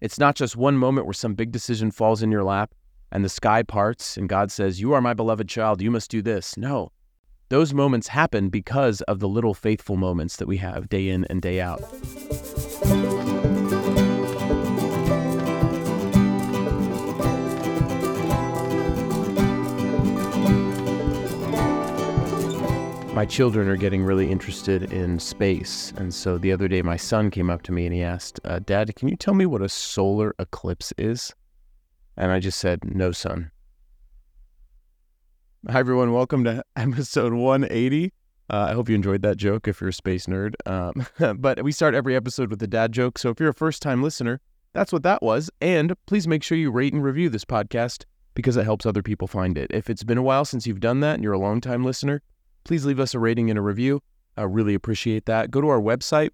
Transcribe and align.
It's 0.00 0.18
not 0.18 0.36
just 0.36 0.56
one 0.56 0.76
moment 0.76 1.06
where 1.06 1.14
some 1.14 1.34
big 1.34 1.52
decision 1.52 1.90
falls 1.90 2.22
in 2.22 2.30
your 2.30 2.44
lap 2.44 2.74
and 3.10 3.24
the 3.24 3.30
sky 3.30 3.62
parts 3.62 4.16
and 4.16 4.28
God 4.28 4.50
says, 4.52 4.80
You 4.80 4.92
are 4.92 5.00
my 5.00 5.14
beloved 5.14 5.48
child, 5.48 5.80
you 5.80 5.90
must 5.90 6.10
do 6.10 6.20
this. 6.20 6.56
No. 6.56 6.92
Those 7.48 7.72
moments 7.72 8.08
happen 8.08 8.50
because 8.50 9.00
of 9.02 9.20
the 9.20 9.28
little 9.28 9.54
faithful 9.54 9.96
moments 9.96 10.36
that 10.36 10.48
we 10.48 10.58
have 10.58 10.88
day 10.88 11.08
in 11.08 11.24
and 11.30 11.40
day 11.40 11.60
out. 11.60 11.82
My 23.16 23.24
children 23.24 23.66
are 23.66 23.78
getting 23.78 24.04
really 24.04 24.30
interested 24.30 24.92
in 24.92 25.18
space. 25.18 25.90
And 25.96 26.12
so 26.12 26.36
the 26.36 26.52
other 26.52 26.68
day, 26.68 26.82
my 26.82 26.98
son 26.98 27.30
came 27.30 27.48
up 27.48 27.62
to 27.62 27.72
me 27.72 27.86
and 27.86 27.94
he 27.94 28.02
asked, 28.02 28.38
uh, 28.44 28.58
Dad, 28.58 28.94
can 28.94 29.08
you 29.08 29.16
tell 29.16 29.32
me 29.32 29.46
what 29.46 29.62
a 29.62 29.70
solar 29.70 30.34
eclipse 30.38 30.92
is? 30.98 31.34
And 32.18 32.30
I 32.30 32.40
just 32.40 32.58
said, 32.58 32.80
No, 32.84 33.12
son. 33.12 33.50
Hi, 35.66 35.78
everyone. 35.78 36.12
Welcome 36.12 36.44
to 36.44 36.62
episode 36.76 37.32
180. 37.32 38.12
Uh, 38.50 38.66
I 38.68 38.74
hope 38.74 38.90
you 38.90 38.94
enjoyed 38.94 39.22
that 39.22 39.38
joke 39.38 39.66
if 39.66 39.80
you're 39.80 39.88
a 39.88 39.94
space 39.94 40.26
nerd. 40.26 40.52
Um, 40.66 41.06
but 41.40 41.64
we 41.64 41.72
start 41.72 41.94
every 41.94 42.14
episode 42.14 42.50
with 42.50 42.62
a 42.62 42.66
dad 42.66 42.92
joke. 42.92 43.16
So 43.16 43.30
if 43.30 43.40
you're 43.40 43.48
a 43.48 43.54
first 43.54 43.80
time 43.80 44.02
listener, 44.02 44.42
that's 44.74 44.92
what 44.92 45.04
that 45.04 45.22
was. 45.22 45.50
And 45.62 45.94
please 46.04 46.28
make 46.28 46.42
sure 46.42 46.58
you 46.58 46.70
rate 46.70 46.92
and 46.92 47.02
review 47.02 47.30
this 47.30 47.46
podcast 47.46 48.04
because 48.34 48.58
it 48.58 48.64
helps 48.64 48.84
other 48.84 49.02
people 49.02 49.26
find 49.26 49.56
it. 49.56 49.70
If 49.72 49.88
it's 49.88 50.04
been 50.04 50.18
a 50.18 50.22
while 50.22 50.44
since 50.44 50.66
you've 50.66 50.80
done 50.80 51.00
that 51.00 51.14
and 51.14 51.24
you're 51.24 51.32
a 51.32 51.38
long 51.38 51.62
time 51.62 51.82
listener, 51.82 52.20
please 52.66 52.84
leave 52.84 53.00
us 53.00 53.14
a 53.14 53.18
rating 53.18 53.48
and 53.48 53.58
a 53.58 53.62
review. 53.62 54.02
I 54.36 54.42
really 54.42 54.74
appreciate 54.74 55.26
that. 55.26 55.50
Go 55.50 55.60
to 55.60 55.68
our 55.68 55.80
website, 55.80 56.30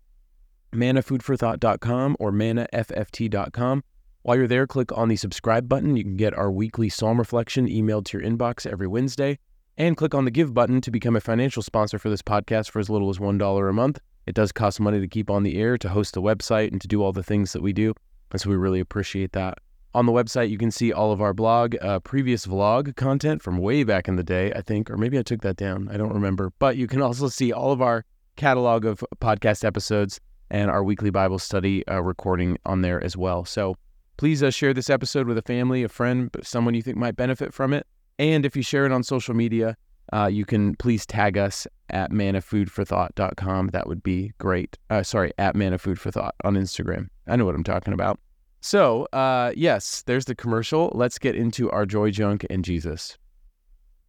mannafoodforthought.com 0.73 2.17
or 2.19 2.33
mannafft.com. 2.33 3.85
While 4.23 4.37
you're 4.37 4.49
there, 4.49 4.67
click 4.67 4.97
on 4.97 5.09
the 5.09 5.17
subscribe 5.17 5.69
button. 5.69 5.97
You 5.97 6.05
can 6.05 6.17
get 6.17 6.33
our 6.35 6.51
weekly 6.51 6.89
psalm 6.89 7.19
reflection 7.19 7.69
emailed 7.69 8.07
to 8.07 8.19
your 8.19 8.29
inbox 8.29 8.67
every 8.67 8.87
Wednesday. 8.87 9.39
And 9.79 9.97
click 9.97 10.15
on 10.15 10.25
the 10.25 10.31
give 10.31 10.55
button 10.55 10.81
to 10.83 10.91
become 10.91 11.17
a 11.17 11.21
financial 11.21 11.63
sponsor 11.63 11.99
for 11.99 12.09
this 12.09 12.23
podcast 12.23 12.71
for 12.71 12.79
as 12.79 12.89
little 12.89 13.11
as 13.11 13.19
$1 13.19 13.69
a 13.69 13.73
month. 13.73 13.99
It 14.27 14.35
does 14.35 14.53
cost 14.53 14.81
money 14.81 15.01
to 15.01 15.09
keep 15.09 15.31
on 15.31 15.43
the 15.43 15.57
air, 15.57 15.77
to 15.79 15.89
host 15.89 16.15
the 16.15 16.23
website, 16.23 16.71
and 16.73 16.81
to 16.81 16.89
do 16.89 17.03
all 17.03 17.13
the 17.13 17.23
things 17.23 17.53
that 17.53 17.63
we 17.63 17.73
do. 17.73 17.95
And 18.31 18.41
so 18.41 18.49
we 18.51 18.57
really 18.57 18.81
appreciate 18.81 19.33
that. 19.33 19.59
On 19.95 20.07
the 20.07 20.13
website, 20.13 20.49
you 20.49 20.57
can 20.57 20.71
see 20.71 20.91
all 20.91 21.13
of 21.13 21.21
our 21.21 21.35
blog, 21.35 21.77
uh, 21.83 22.01
previous 22.01 22.47
vlog 22.47 22.97
content 22.97 23.43
from 23.43 23.59
way 23.59 23.85
back 23.85 24.09
in 24.09 24.17
the 24.17 24.23
day, 24.23 24.51
I 24.53 24.63
think, 24.63 24.91
or 24.91 24.97
maybe 24.97 25.19
I 25.19 25.23
took 25.23 25.43
that 25.43 25.57
down. 25.57 25.89
I 25.91 25.99
don't 25.99 26.15
remember. 26.15 26.51
But 26.59 26.79
you 26.79 26.87
can 26.87 27.03
also 27.03 27.29
see 27.29 27.53
all 27.53 27.73
of 27.73 27.83
our 27.83 28.05
catalog 28.37 28.87
of 28.87 29.05
podcast 29.21 29.65
episodes 29.65 30.19
and 30.51 30.71
our 30.71 30.83
weekly 30.83 31.11
Bible 31.11 31.39
study 31.39 31.87
uh, 31.89 32.01
recording 32.01 32.57
on 32.65 32.81
there 32.81 33.03
as 33.05 33.19
well. 33.19 33.45
So 33.45 33.77
please 34.17 34.43
uh, 34.43 34.51
share 34.51 34.73
this 34.73 34.89
episode 34.89 35.27
with 35.27 35.37
a 35.37 35.43
family, 35.43 35.83
a 35.83 35.89
friend, 35.89 36.31
someone 36.43 36.73
you 36.73 36.83
think 36.83 36.97
might 36.97 37.17
benefit 37.17 37.53
from 37.53 37.75
it. 37.75 37.87
And 38.19 38.47
if 38.47 38.57
you 38.57 38.63
share 38.63 38.87
it 38.87 38.93
on 38.93 39.03
social 39.03 39.35
media, 39.35 39.77
uh, 40.13 40.27
you 40.27 40.47
can 40.47 40.75
please 40.77 41.05
tag 41.05 41.37
us 41.37 41.67
at 41.91 42.13
mannafoodforthought.com. 42.13 43.69
That 43.69 43.87
would 43.87 44.03
be 44.03 44.33
great. 44.39 44.79
Uh, 44.89 45.03
sorry, 45.03 45.33
at 45.39 45.55
mannafoodforthought 45.55 46.33
on 46.45 46.55
Instagram. 46.55 47.09
I 47.27 47.37
know 47.37 47.45
what 47.45 47.55
I'm 47.55 47.65
talking 47.65 47.93
about. 47.93 48.19
So, 48.63 49.09
uh, 49.13 49.53
yes, 49.57 50.05
there's 50.07 50.25
the 50.25 50.37
commercial. 50.37 50.93
Let's 50.95 51.19
get 51.19 51.35
into 51.35 51.69
our 51.73 51.85
joy 51.85 52.13
junk 52.13 52.47
and 52.49 52.65
Jesus. 52.65 53.19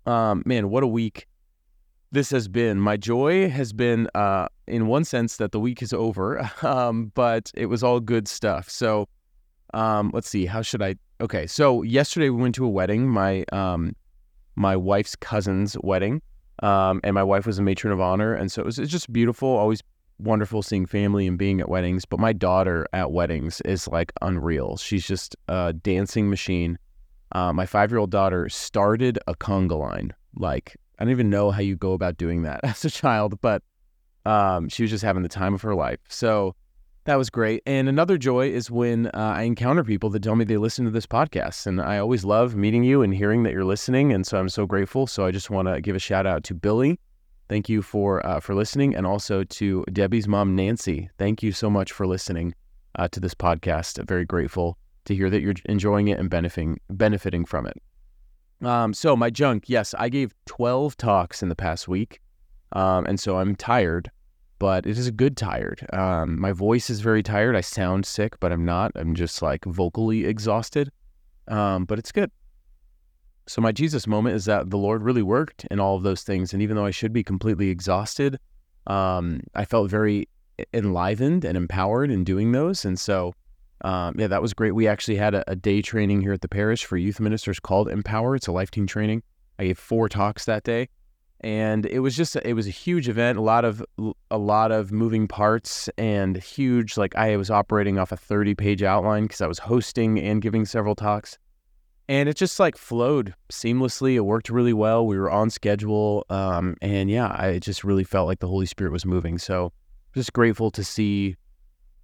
Um, 0.05 0.43
man, 0.45 0.69
what 0.69 0.83
a 0.83 0.87
week 0.87 1.27
this 2.11 2.29
has 2.29 2.47
been. 2.47 2.79
My 2.79 2.95
joy 2.95 3.49
has 3.49 3.73
been, 3.73 4.07
uh, 4.13 4.47
in 4.67 4.85
one 4.85 5.05
sense, 5.05 5.37
that 5.37 5.53
the 5.53 5.59
week 5.59 5.81
is 5.81 5.91
over, 5.91 6.47
um, 6.61 7.11
but 7.15 7.51
it 7.55 7.65
was 7.65 7.83
all 7.83 7.99
good 7.99 8.27
stuff. 8.27 8.69
So, 8.69 9.09
um, 9.73 10.11
let's 10.13 10.29
see. 10.29 10.45
How 10.45 10.61
should 10.61 10.83
I? 10.83 10.95
Okay, 11.19 11.47
so 11.47 11.81
yesterday 11.81 12.29
we 12.29 12.39
went 12.39 12.53
to 12.55 12.65
a 12.65 12.69
wedding. 12.69 13.07
My 13.07 13.45
um, 13.51 13.95
my 14.55 14.75
wife's 14.75 15.15
cousin's 15.15 15.75
wedding, 15.81 16.21
um, 16.61 17.01
and 17.03 17.15
my 17.15 17.23
wife 17.23 17.47
was 17.47 17.57
a 17.57 17.63
matron 17.63 17.91
of 17.91 17.99
honor, 17.99 18.35
and 18.35 18.51
so 18.51 18.61
it 18.61 18.65
was, 18.65 18.77
it 18.77 18.83
was 18.83 18.91
just 18.91 19.11
beautiful. 19.11 19.49
Always 19.49 19.81
wonderful 20.19 20.61
seeing 20.61 20.85
family 20.85 21.27
and 21.27 21.37
being 21.37 21.59
at 21.59 21.69
weddings, 21.69 22.05
but 22.05 22.19
my 22.19 22.33
daughter 22.33 22.87
at 22.93 23.11
weddings 23.11 23.61
is 23.61 23.87
like 23.87 24.11
unreal. 24.21 24.77
She's 24.77 25.05
just 25.05 25.35
a 25.47 25.73
dancing 25.73 26.29
machine. 26.29 26.77
Uh, 27.31 27.51
my 27.51 27.65
five 27.65 27.91
year 27.91 27.99
old 27.99 28.11
daughter 28.11 28.47
started 28.49 29.19
a 29.27 29.35
conga 29.35 29.77
line. 29.77 30.13
Like, 30.35 30.75
I 30.99 31.03
don't 31.03 31.11
even 31.11 31.29
know 31.29 31.51
how 31.51 31.61
you 31.61 31.75
go 31.75 31.93
about 31.93 32.17
doing 32.17 32.43
that 32.43 32.59
as 32.63 32.85
a 32.85 32.89
child, 32.89 33.39
but 33.41 33.63
um, 34.25 34.69
she 34.69 34.83
was 34.83 34.91
just 34.91 35.03
having 35.03 35.23
the 35.23 35.29
time 35.29 35.53
of 35.53 35.61
her 35.61 35.75
life. 35.75 35.99
So 36.07 36.55
that 37.05 37.15
was 37.15 37.29
great. 37.29 37.61
And 37.65 37.89
another 37.89 38.17
joy 38.17 38.49
is 38.49 38.71
when 38.71 39.07
uh, 39.07 39.33
I 39.35 39.43
encounter 39.43 39.83
people 39.83 40.09
that 40.11 40.23
tell 40.23 40.35
me 40.35 40.45
they 40.45 40.57
listen 40.57 40.85
to 40.85 40.91
this 40.91 41.05
podcast. 41.05 41.67
And 41.67 41.81
I 41.81 41.97
always 41.97 42.23
love 42.23 42.55
meeting 42.55 42.83
you 42.83 43.01
and 43.01 43.13
hearing 43.13 43.43
that 43.43 43.51
you're 43.51 43.65
listening. 43.65 44.13
And 44.13 44.25
so 44.25 44.39
I'm 44.39 44.49
so 44.49 44.65
grateful. 44.65 45.07
So 45.07 45.25
I 45.25 45.31
just 45.31 45.49
want 45.49 45.67
to 45.67 45.81
give 45.81 45.95
a 45.95 45.99
shout 45.99 46.25
out 46.25 46.43
to 46.45 46.53
Billy 46.53 46.99
Thank 47.53 47.69
you 47.69 47.83
for 47.83 48.25
uh, 48.25 48.39
for 48.39 48.55
listening, 48.55 48.95
and 48.95 49.05
also 49.05 49.43
to 49.43 49.85
Debbie's 49.93 50.27
mom, 50.27 50.55
Nancy. 50.55 51.11
Thank 51.19 51.43
you 51.43 51.51
so 51.51 51.69
much 51.69 51.91
for 51.91 52.07
listening 52.07 52.55
uh, 52.95 53.07
to 53.09 53.19
this 53.19 53.35
podcast. 53.35 53.99
I'm 53.99 54.07
very 54.07 54.25
grateful 54.25 54.75
to 55.05 55.13
hear 55.13 55.29
that 55.29 55.41
you're 55.41 55.53
enjoying 55.65 56.07
it 56.07 56.17
and 56.17 56.31
benefiting 56.31 56.79
benefiting 56.89 57.45
from 57.45 57.67
it. 57.67 57.77
Um, 58.65 58.91
so 58.91 59.15
my 59.15 59.29
junk, 59.29 59.65
yes, 59.67 59.93
I 59.99 60.09
gave 60.09 60.33
12 60.47 60.97
talks 60.97 61.43
in 61.43 61.49
the 61.49 61.55
past 61.55 61.87
week, 61.87 62.21
um, 62.71 63.05
and 63.05 63.19
so 63.19 63.37
I'm 63.37 63.55
tired, 63.55 64.09
but 64.57 64.87
it 64.87 64.97
is 64.97 65.05
a 65.05 65.11
good 65.11 65.37
tired. 65.37 65.85
Um, 65.93 66.39
my 66.39 66.53
voice 66.53 66.89
is 66.89 67.01
very 67.01 67.21
tired. 67.21 67.55
I 67.55 67.61
sound 67.61 68.07
sick, 68.07 68.39
but 68.39 68.51
I'm 68.51 68.65
not. 68.65 68.93
I'm 68.95 69.13
just 69.13 69.43
like 69.43 69.63
vocally 69.65 70.25
exhausted, 70.25 70.91
um, 71.49 71.85
but 71.85 71.99
it's 71.99 72.11
good. 72.11 72.31
So 73.47 73.61
my 73.61 73.71
Jesus 73.71 74.07
moment 74.07 74.35
is 74.35 74.45
that 74.45 74.69
the 74.69 74.77
Lord 74.77 75.03
really 75.03 75.21
worked 75.21 75.65
in 75.69 75.79
all 75.79 75.95
of 75.95 76.03
those 76.03 76.23
things, 76.23 76.53
and 76.53 76.61
even 76.61 76.75
though 76.75 76.85
I 76.85 76.91
should 76.91 77.11
be 77.11 77.23
completely 77.23 77.69
exhausted, 77.69 78.39
um, 78.87 79.41
I 79.53 79.65
felt 79.65 79.89
very 79.89 80.27
enlivened 80.73 81.43
and 81.43 81.57
empowered 81.57 82.11
in 82.11 82.23
doing 82.23 82.51
those. 82.51 82.85
And 82.85 82.99
so, 82.99 83.33
um, 83.81 84.15
yeah, 84.17 84.27
that 84.27 84.41
was 84.41 84.53
great. 84.53 84.71
We 84.71 84.87
actually 84.87 85.17
had 85.17 85.33
a, 85.33 85.43
a, 85.49 85.55
day 85.55 85.81
training 85.81 86.21
here 86.21 86.33
at 86.33 86.41
the 86.41 86.47
parish 86.47 86.85
for 86.85 86.95
youth 86.95 87.19
ministers 87.19 87.59
called 87.59 87.89
Empower. 87.89 88.35
It's 88.35 88.47
a 88.47 88.51
Life 88.51 88.71
Teen 88.71 88.87
training. 88.87 89.23
I 89.59 89.65
gave 89.65 89.77
four 89.77 90.07
talks 90.09 90.45
that 90.45 90.63
day, 90.63 90.89
and 91.41 91.85
it 91.85 91.99
was 91.99 92.15
just 92.15 92.35
a, 92.35 92.47
it 92.47 92.53
was 92.53 92.67
a 92.67 92.71
huge 92.71 93.09
event. 93.09 93.37
A 93.37 93.41
lot 93.41 93.65
of 93.65 93.83
a 94.31 94.37
lot 94.37 94.71
of 94.71 94.91
moving 94.91 95.27
parts 95.27 95.89
and 95.97 96.37
huge. 96.37 96.97
Like 96.97 97.15
I 97.15 97.35
was 97.37 97.51
operating 97.51 97.99
off 97.99 98.11
a 98.11 98.17
thirty 98.17 98.55
page 98.55 98.83
outline 98.83 99.23
because 99.23 99.41
I 99.41 99.47
was 99.47 99.59
hosting 99.59 100.17
and 100.19 100.41
giving 100.41 100.65
several 100.65 100.95
talks 100.95 101.37
and 102.07 102.27
it 102.27 102.35
just 102.35 102.59
like 102.59 102.77
flowed 102.77 103.33
seamlessly. 103.51 104.15
It 104.15 104.21
worked 104.21 104.49
really 104.49 104.73
well. 104.73 105.05
We 105.05 105.17
were 105.17 105.31
on 105.31 105.49
schedule, 105.49 106.25
um, 106.29 106.75
and 106.81 107.09
yeah, 107.09 107.27
I 107.37 107.59
just 107.59 107.83
really 107.83 108.03
felt 108.03 108.27
like 108.27 108.39
the 108.39 108.47
Holy 108.47 108.65
Spirit 108.65 108.91
was 108.91 109.05
moving. 109.05 109.37
So, 109.37 109.71
just 110.13 110.33
grateful 110.33 110.69
to 110.71 110.83
see 110.83 111.35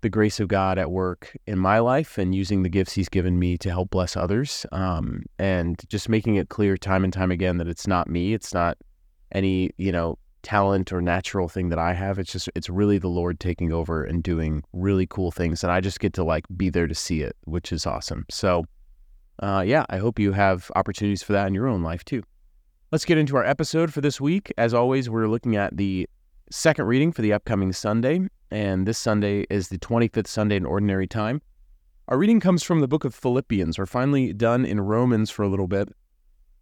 the 0.02 0.10
grace 0.10 0.40
of 0.40 0.48
God 0.48 0.78
at 0.78 0.92
work 0.92 1.36
in 1.46 1.60
my 1.60 1.80
life 1.80 2.18
and 2.18 2.34
using 2.34 2.64
the 2.64 2.70
gifts 2.70 2.94
He's 2.94 3.10
given 3.10 3.38
me 3.38 3.58
to 3.58 3.70
help 3.70 3.90
bless 3.90 4.16
others, 4.16 4.66
um, 4.72 5.24
and 5.38 5.82
just 5.90 6.08
making 6.08 6.36
it 6.36 6.50
clear 6.50 6.78
time 6.78 7.04
and 7.04 7.12
time 7.12 7.32
again 7.32 7.58
that 7.58 7.68
it's 7.68 7.88
not 7.88 8.10
me. 8.10 8.34
It's 8.34 8.54
not 8.54 8.78
any 9.32 9.72
you 9.78 9.92
know 9.92 10.18
talent 10.42 10.94
or 10.94 11.02
natural 11.02 11.50
thing 11.50 11.68
that 11.68 11.80
I 11.80 11.94
have. 11.94 12.20
It's 12.20 12.32
just 12.32 12.50
it's 12.56 12.70
really 12.70 13.00
the 13.00 13.10
Lord 13.10 13.42
taking 13.42 13.74
over 13.74 14.06
and 14.06 14.24
doing 14.24 14.64
really 14.72 15.06
cool 15.08 15.32
things, 15.32 15.62
and 15.62 15.74
I 15.74 15.82
just 15.82 16.00
get 16.00 16.14
to 16.14 16.24
like 16.24 16.46
be 16.56 16.70
there 16.70 16.88
to 16.88 16.96
see 16.96 17.22
it, 17.22 17.36
which 17.44 17.74
is 17.74 17.86
awesome. 17.86 18.26
So 18.32 18.64
uh, 19.40 19.64
yeah, 19.66 19.86
I 19.90 19.98
hope 19.98 20.20
you 20.20 20.34
have 20.34 20.70
opportunities 20.76 21.24
for 21.24 21.34
that 21.34 21.48
in 21.48 21.54
your 21.54 21.68
own 21.68 21.82
life 21.82 22.04
too. 22.04 22.24
Let's 22.92 23.06
get 23.06 23.18
into 23.18 23.38
our 23.38 23.46
episode 23.46 23.94
for 23.94 24.02
this 24.02 24.20
week. 24.20 24.52
As 24.58 24.74
always, 24.74 25.10
we're 25.10 25.28
looking 25.28 25.56
at 25.56 25.78
the 25.78 26.08
second 26.52 26.86
reading 26.86 27.12
for 27.12 27.22
the 27.22 27.34
upcoming 27.34 27.72
Sunday, 27.72 28.28
and 28.52 28.88
this 28.88 28.98
Sunday 28.98 29.46
is 29.50 29.70
the 29.70 29.78
25th 29.78 30.28
Sunday 30.28 30.56
in 30.56 30.66
Ordinary 30.66 31.08
Time. 31.08 31.42
Our 32.08 32.18
reading 32.18 32.40
comes 32.40 32.64
from 32.64 32.82
the 32.82 32.88
book 32.88 33.06
of 33.06 33.14
Philippians. 33.14 33.78
We're 33.78 33.86
finally 33.86 34.34
done 34.34 34.66
in 34.66 34.82
Romans 34.82 35.30
for 35.30 35.44
a 35.44 35.48
little 35.48 35.68
bit. 35.68 35.90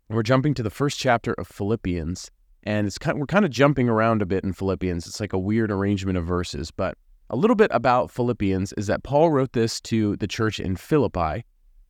We're 0.10 0.24
jumping 0.24 0.54
to 0.56 0.64
the 0.64 0.70
first 0.70 1.00
chapter 1.00 1.34
of 1.34 1.48
Philippians, 1.48 2.30
and 2.64 2.86
it's 2.86 2.98
kind 2.98 3.16
of, 3.16 3.20
we're 3.22 3.28
kind 3.28 3.46
of 3.46 3.52
jumping 3.52 3.88
around 3.88 4.22
a 4.22 4.26
bit 4.26 4.44
in 4.44 4.52
Philippians. 4.52 5.08
It's 5.08 5.22
like 5.22 5.34
a 5.34 5.40
weird 5.40 5.72
arrangement 5.72 6.18
of 6.18 6.26
verses, 6.26 6.70
but 6.70 6.98
a 7.30 7.38
little 7.38 7.56
bit 7.56 7.72
about 7.74 8.12
Philippians 8.12 8.74
is 8.74 8.88
that 8.88 9.04
Paul 9.04 9.32
wrote 9.32 9.54
this 9.54 9.80
to 9.82 10.18
the 10.18 10.28
church 10.28 10.60
in 10.60 10.76
Philippi, 10.76 11.46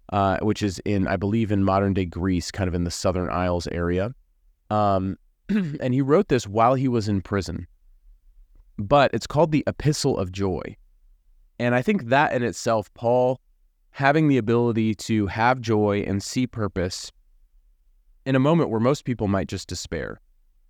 uh, 0.10 0.38
which 0.40 0.62
is 0.62 0.80
in, 0.80 1.08
I 1.08 1.18
believe, 1.18 1.52
in 1.52 1.64
modern 1.64 1.94
day 1.94 2.06
Greece, 2.06 2.52
kind 2.52 2.68
of 2.68 2.76
in 2.76 2.84
the 2.84 2.92
Southern 2.92 3.30
Isles 3.30 3.68
area. 3.68 4.14
Um, 4.70 5.18
and 5.50 5.94
he 5.94 6.02
wrote 6.02 6.28
this 6.28 6.48
while 6.48 6.76
he 6.76 6.88
was 6.88 7.08
in 7.08 7.22
prison. 7.22 7.68
But 8.78 9.12
it's 9.14 9.28
called 9.28 9.52
the 9.52 9.64
Epistle 9.68 10.18
of 10.18 10.32
Joy. 10.32 10.78
And 11.60 11.74
I 11.74 11.82
think 11.82 12.06
that 12.06 12.34
in 12.34 12.44
itself, 12.44 12.94
Paul 12.94 13.42
having 13.92 14.28
the 14.28 14.38
ability 14.38 14.94
to 14.94 15.26
have 15.26 15.60
joy 15.60 16.04
and 16.06 16.22
see 16.22 16.46
purpose 16.46 17.12
in 18.28 18.36
a 18.36 18.40
moment 18.40 18.70
where 18.70 18.80
most 18.80 19.06
people 19.06 19.28
might 19.28 19.48
just 19.48 19.68
despair. 19.68 20.22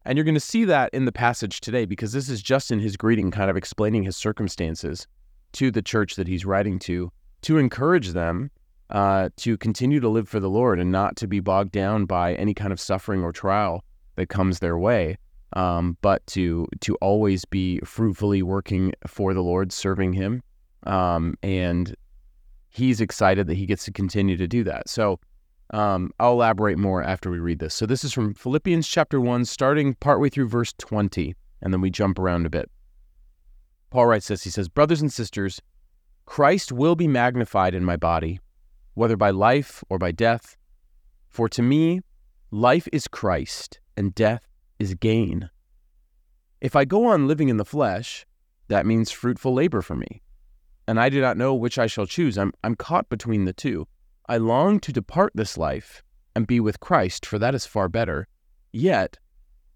And 0.06 0.18
you're 0.18 0.24
going 0.24 0.36
to 0.36 0.40
see 0.40 0.64
that 0.64 0.90
in 0.94 1.04
the 1.04 1.12
passage 1.12 1.60
today 1.60 1.84
because 1.84 2.14
this 2.14 2.30
is 2.30 2.42
just 2.42 2.72
in 2.72 2.80
his 2.80 2.96
greeting, 2.96 3.30
kind 3.30 3.50
of 3.50 3.58
explaining 3.58 4.04
his 4.04 4.16
circumstances 4.16 5.06
to 5.54 5.72
the 5.72 5.82
church 5.82 6.16
that 6.16 6.28
he's 6.28 6.46
writing 6.46 6.80
to 6.80 7.12
to 7.42 7.58
encourage 7.58 8.10
them 8.10 8.50
uh, 8.90 9.30
to 9.38 9.58
continue 9.58 10.00
to 10.00 10.10
live 10.10 10.30
for 10.30 10.40
the 10.40 10.50
Lord 10.50 10.80
and 10.80 10.92
not 10.92 11.16
to 11.18 11.28
be 11.28 11.40
bogged 11.40 11.72
down 11.72 12.06
by 12.06 12.36
any 12.36 12.54
kind 12.54 12.72
of 12.72 12.80
suffering 12.80 13.24
or 13.24 13.32
trial 13.32 13.84
that 14.16 14.30
comes 14.30 14.60
their 14.60 14.78
way, 14.78 15.18
um, 15.54 15.98
but 16.02 16.26
to 16.28 16.68
to 16.82 16.96
always 16.96 17.46
be 17.46 17.80
fruitfully 17.80 18.42
working 18.42 18.94
for 19.06 19.34
the 19.34 19.44
Lord, 19.44 19.72
serving 19.72 20.14
Him, 20.14 20.42
um, 20.84 21.36
and 21.44 21.96
He's 22.70 23.02
excited 23.02 23.48
that 23.48 23.56
He 23.58 23.66
gets 23.66 23.86
to 23.86 23.92
continue 23.92 24.38
to 24.38 24.48
do 24.48 24.64
that. 24.64 24.90
So. 24.90 25.20
Um, 25.72 26.12
I'll 26.18 26.32
elaborate 26.32 26.78
more 26.78 27.04
after 27.04 27.30
we 27.30 27.40
read 27.40 27.60
this. 27.60 27.74
So, 27.76 27.86
this 27.86 28.06
is 28.06 28.14
from 28.14 28.34
Philippians 28.34 28.88
chapter 28.88 29.20
1, 29.20 29.44
starting 29.44 29.96
partway 29.96 30.30
through 30.30 30.48
verse 30.48 30.74
20, 30.78 31.36
and 31.62 31.74
then 31.74 31.82
we 31.82 31.90
jump 31.90 32.18
around 32.18 32.46
a 32.46 32.50
bit. 32.50 32.72
Paul 33.90 34.06
writes 34.06 34.30
this 34.30 34.46
He 34.46 34.50
says, 34.50 34.70
Brothers 34.70 35.02
and 35.02 35.12
sisters, 35.12 35.62
Christ 36.26 36.72
will 36.72 36.96
be 36.96 37.10
magnified 37.10 37.76
in 37.76 37.84
my 37.84 37.98
body 37.98 38.40
whether 38.98 39.16
by 39.16 39.30
life 39.30 39.84
or 39.90 40.00
by 40.00 40.12
death. 40.12 40.58
For 41.30 41.48
to 41.50 41.62
me, 41.62 42.02
life 42.50 42.88
is 42.92 43.08
Christ, 43.08 43.80
and 43.96 44.16
death 44.16 44.48
is 44.80 44.96
gain. 44.96 45.52
If 46.62 46.76
I 46.76 46.84
go 46.84 47.06
on 47.06 47.28
living 47.28 47.50
in 47.50 47.58
the 47.58 47.64
flesh, 47.64 48.26
that 48.70 48.88
means 48.88 49.12
fruitful 49.12 49.54
labor 49.54 49.84
for 49.84 49.96
me. 49.96 50.24
And 50.88 51.00
I 51.00 51.10
do 51.10 51.22
not 51.22 51.38
know 51.38 51.54
which 51.54 51.78
I 51.78 51.86
shall 51.86 52.08
choose. 52.08 52.40
I'm, 52.40 52.52
I'm 52.64 52.74
caught 52.76 53.08
between 53.08 53.46
the 53.46 53.54
two. 53.54 53.88
I 54.28 54.38
long 54.38 54.80
to 54.80 54.92
depart 54.92 55.32
this 55.36 55.60
life 55.60 56.02
and 56.36 56.48
be 56.48 56.60
with 56.60 56.80
Christ, 56.80 57.24
for 57.24 57.38
that 57.38 57.54
is 57.54 57.68
far 57.68 57.88
better. 57.88 58.28
Yet, 58.74 59.20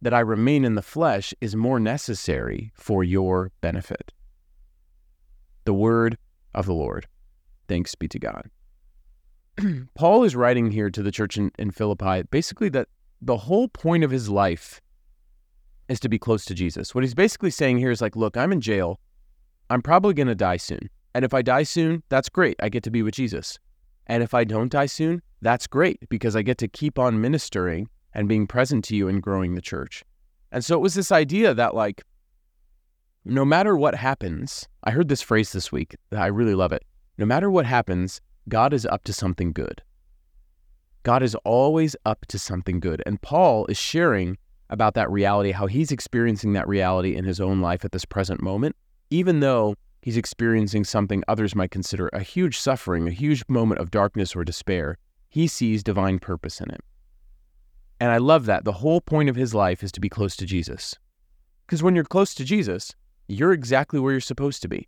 that 0.02 0.16
I 0.16 0.22
remain 0.22 0.66
in 0.66 0.74
the 0.74 0.82
flesh 0.82 1.32
is 1.40 1.56
more 1.56 1.80
necessary 1.80 2.72
for 2.74 3.04
your 3.04 3.52
benefit. 3.62 4.14
The 5.66 5.76
word 5.76 6.18
of 6.56 6.66
the 6.66 6.74
Lord. 6.74 7.06
Thanks 7.68 7.94
be 7.94 8.08
to 8.08 8.18
God. 8.18 8.50
Paul 9.96 10.24
is 10.24 10.36
writing 10.36 10.72
here 10.72 10.90
to 10.90 11.04
the 11.04 11.12
church 11.12 11.38
in, 11.38 11.52
in 11.60 11.72
Philippi 11.72 12.24
basically 12.24 12.70
that 12.70 12.88
the 13.22 13.38
whole 13.38 13.68
point 13.68 14.04
of 14.04 14.12
his 14.12 14.30
life 14.30 14.82
is 15.90 16.00
to 16.00 16.10
be 16.10 16.18
close 16.18 16.46
to 16.46 16.54
Jesus. 16.54 16.96
What 16.96 17.04
he's 17.04 17.14
basically 17.14 17.52
saying 17.52 17.78
here 17.78 17.92
is 17.92 18.02
like, 18.02 18.16
look, 18.16 18.38
I'm 18.38 18.52
in 18.52 18.62
jail. 18.62 19.00
I'm 19.70 19.82
probably 19.82 20.14
going 20.14 20.28
to 20.28 20.36
die 20.36 20.58
soon. 20.58 20.90
And 21.14 21.26
if 21.26 21.34
I 21.34 21.42
die 21.42 21.64
soon, 21.64 22.04
that's 22.10 22.30
great. 22.30 22.56
I 22.62 22.70
get 22.70 22.84
to 22.84 22.92
be 22.92 23.04
with 23.04 23.14
Jesus. 23.14 23.60
And 24.08 24.24
if 24.24 24.34
I 24.34 24.44
don't 24.44 24.72
die 24.72 24.86
soon, 24.86 25.22
that's 25.42 25.68
great 25.68 26.08
because 26.10 26.36
I 26.36 26.42
get 26.42 26.58
to 26.60 26.68
keep 26.68 26.98
on 26.98 27.22
ministering 27.22 27.90
and 28.14 28.28
being 28.28 28.48
present 28.48 28.84
to 28.86 28.96
you 28.96 29.08
and 29.08 29.22
growing 29.22 29.56
the 29.56 29.62
church. 29.62 30.04
And 30.52 30.64
so 30.64 30.76
it 30.76 30.82
was 30.82 30.94
this 30.94 31.12
idea 31.12 31.54
that, 31.54 31.76
like, 31.76 32.04
no 33.24 33.46
matter 33.46 33.76
what 33.78 33.96
happens, 33.96 34.68
I 34.84 34.92
heard 34.92 35.08
this 35.08 35.22
phrase 35.22 35.52
this 35.52 35.72
week 35.72 35.96
that 36.10 36.22
I 36.22 36.28
really 36.28 36.56
love 36.56 36.72
it. 36.72 36.84
No 37.18 37.26
matter 37.26 37.50
what 37.50 37.66
happens, 37.66 38.20
God 38.50 38.74
is 38.74 38.86
up 38.86 39.04
to 39.06 39.14
something 39.14 39.52
good. 39.52 39.82
God 41.04 41.24
is 41.24 41.36
always 41.44 41.96
up 42.06 42.26
to 42.28 42.38
something 42.38 42.80
good. 42.80 43.02
And 43.06 43.22
Paul 43.22 43.66
is 43.68 43.78
sharing 43.78 44.38
about 44.70 44.94
that 44.94 45.12
reality, 45.12 45.52
how 45.52 45.68
he's 45.68 45.92
experiencing 45.92 46.54
that 46.54 46.68
reality 46.68 47.16
in 47.16 47.26
his 47.26 47.42
own 47.42 47.62
life 47.62 47.84
at 47.84 47.92
this 47.92 48.06
present 48.06 48.42
moment, 48.42 48.76
even 49.10 49.40
though 49.40 49.76
he's 50.02 50.18
experiencing 50.18 50.84
something 50.84 51.24
others 51.28 51.56
might 51.56 51.72
consider 51.72 52.10
a 52.14 52.22
huge 52.22 52.58
suffering, 52.58 53.08
a 53.08 53.12
huge 53.12 53.44
moment 53.48 53.82
of 53.82 53.92
darkness 53.92 54.36
or 54.36 54.44
despair. 54.44 54.98
He 55.30 55.48
sees 55.48 55.84
divine 55.84 56.20
purpose 56.20 56.62
in 56.62 56.72
it. 56.72 56.82
And 58.00 58.12
I 58.12 58.18
love 58.18 58.46
that. 58.48 58.64
The 58.64 58.72
whole 58.72 59.02
point 59.02 59.30
of 59.30 59.36
his 59.36 59.54
life 59.54 59.84
is 59.84 59.92
to 59.94 60.00
be 60.00 60.10
close 60.10 60.36
to 60.38 60.46
Jesus. 60.46 60.96
Because 61.66 61.84
when 61.84 61.96
you're 61.96 62.04
close 62.04 62.34
to 62.36 62.44
Jesus, 62.44 62.96
you're 63.28 63.54
exactly 63.54 64.00
where 64.00 64.12
you're 64.12 64.22
supposed 64.22 64.62
to 64.64 64.68
be. 64.68 64.88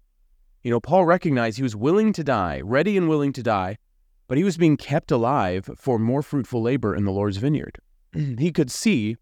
You 0.64 0.72
know, 0.72 0.80
Paul 0.80 1.06
recognized 1.06 1.58
he 1.58 1.64
was 1.64 1.76
willing 1.76 2.14
to 2.14 2.24
die, 2.24 2.62
ready 2.64 2.98
and 2.98 3.10
willing 3.10 3.34
to 3.34 3.44
die, 3.44 3.78
but 4.28 4.38
he 4.38 4.46
was 4.46 4.58
being 4.58 4.78
kept 4.78 5.12
alive 5.12 5.70
for 5.76 6.00
more 6.00 6.22
fruitful 6.22 6.62
labor 6.62 6.96
in 6.96 7.04
the 7.04 7.12
Lord's 7.12 7.38
vineyard. 7.38 7.80
he 8.14 8.52
could 8.52 8.72
see 8.72 9.18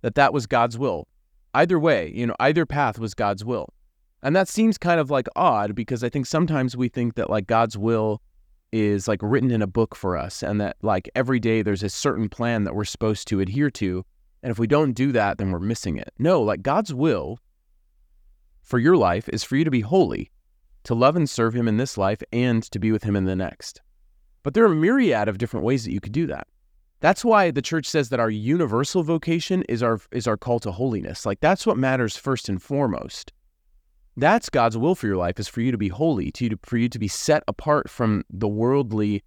that 0.00 0.14
that 0.14 0.32
was 0.32 0.46
God's 0.46 0.78
will. 0.78 1.08
Either 1.54 1.78
way, 1.78 2.10
you 2.14 2.26
know, 2.26 2.36
either 2.40 2.64
path 2.64 2.98
was 2.98 3.14
God's 3.14 3.44
will. 3.44 3.68
And 4.22 4.34
that 4.34 4.48
seems 4.48 4.78
kind 4.78 4.98
of 4.98 5.10
like 5.10 5.28
odd 5.36 5.74
because 5.74 6.02
I 6.02 6.08
think 6.08 6.26
sometimes 6.26 6.76
we 6.76 6.88
think 6.88 7.14
that 7.14 7.30
like 7.30 7.46
God's 7.46 7.76
will 7.76 8.22
is 8.72 9.08
like 9.08 9.20
written 9.22 9.50
in 9.50 9.62
a 9.62 9.66
book 9.66 9.94
for 9.94 10.16
us 10.16 10.42
and 10.42 10.60
that 10.60 10.76
like 10.82 11.10
every 11.14 11.40
day 11.40 11.62
there's 11.62 11.82
a 11.82 11.88
certain 11.88 12.28
plan 12.28 12.64
that 12.64 12.74
we're 12.74 12.84
supposed 12.84 13.28
to 13.28 13.40
adhere 13.40 13.70
to. 13.70 14.04
And 14.42 14.50
if 14.50 14.58
we 14.58 14.66
don't 14.66 14.92
do 14.92 15.12
that, 15.12 15.38
then 15.38 15.50
we're 15.50 15.60
missing 15.60 15.96
it. 15.98 16.12
No, 16.18 16.42
like 16.42 16.62
God's 16.62 16.94
will 16.94 17.38
for 18.68 18.78
your 18.78 18.96
life 18.96 19.28
is 19.30 19.42
for 19.42 19.56
you 19.56 19.64
to 19.64 19.70
be 19.70 19.80
holy, 19.80 20.30
to 20.84 20.94
love 20.94 21.16
and 21.16 21.28
serve 21.28 21.54
Him 21.54 21.66
in 21.66 21.78
this 21.78 21.96
life, 21.96 22.22
and 22.32 22.62
to 22.64 22.78
be 22.78 22.92
with 22.92 23.02
Him 23.02 23.16
in 23.16 23.24
the 23.24 23.34
next. 23.34 23.80
But 24.42 24.52
there 24.54 24.64
are 24.64 24.72
a 24.72 24.76
myriad 24.76 25.26
of 25.28 25.38
different 25.38 25.64
ways 25.64 25.84
that 25.84 25.92
you 25.92 26.00
could 26.00 26.12
do 26.12 26.26
that. 26.26 26.46
That's 27.00 27.24
why 27.24 27.50
the 27.50 27.62
church 27.62 27.86
says 27.86 28.10
that 28.10 28.20
our 28.20 28.30
universal 28.30 29.02
vocation 29.02 29.62
is 29.68 29.82
our 29.82 30.00
is 30.12 30.26
our 30.26 30.36
call 30.36 30.60
to 30.60 30.72
holiness. 30.72 31.24
Like 31.24 31.40
that's 31.40 31.66
what 31.66 31.78
matters 31.78 32.16
first 32.16 32.48
and 32.48 32.60
foremost. 32.60 33.32
That's 34.16 34.50
God's 34.50 34.76
will 34.76 34.94
for 34.94 35.06
your 35.06 35.16
life 35.16 35.38
is 35.38 35.48
for 35.48 35.60
you 35.60 35.70
to 35.70 35.78
be 35.78 35.88
holy, 35.88 36.30
to 36.32 36.58
for 36.62 36.76
you 36.76 36.88
to 36.88 36.98
be 36.98 37.08
set 37.08 37.44
apart 37.48 37.88
from 37.88 38.24
the 38.28 38.48
worldly 38.48 39.22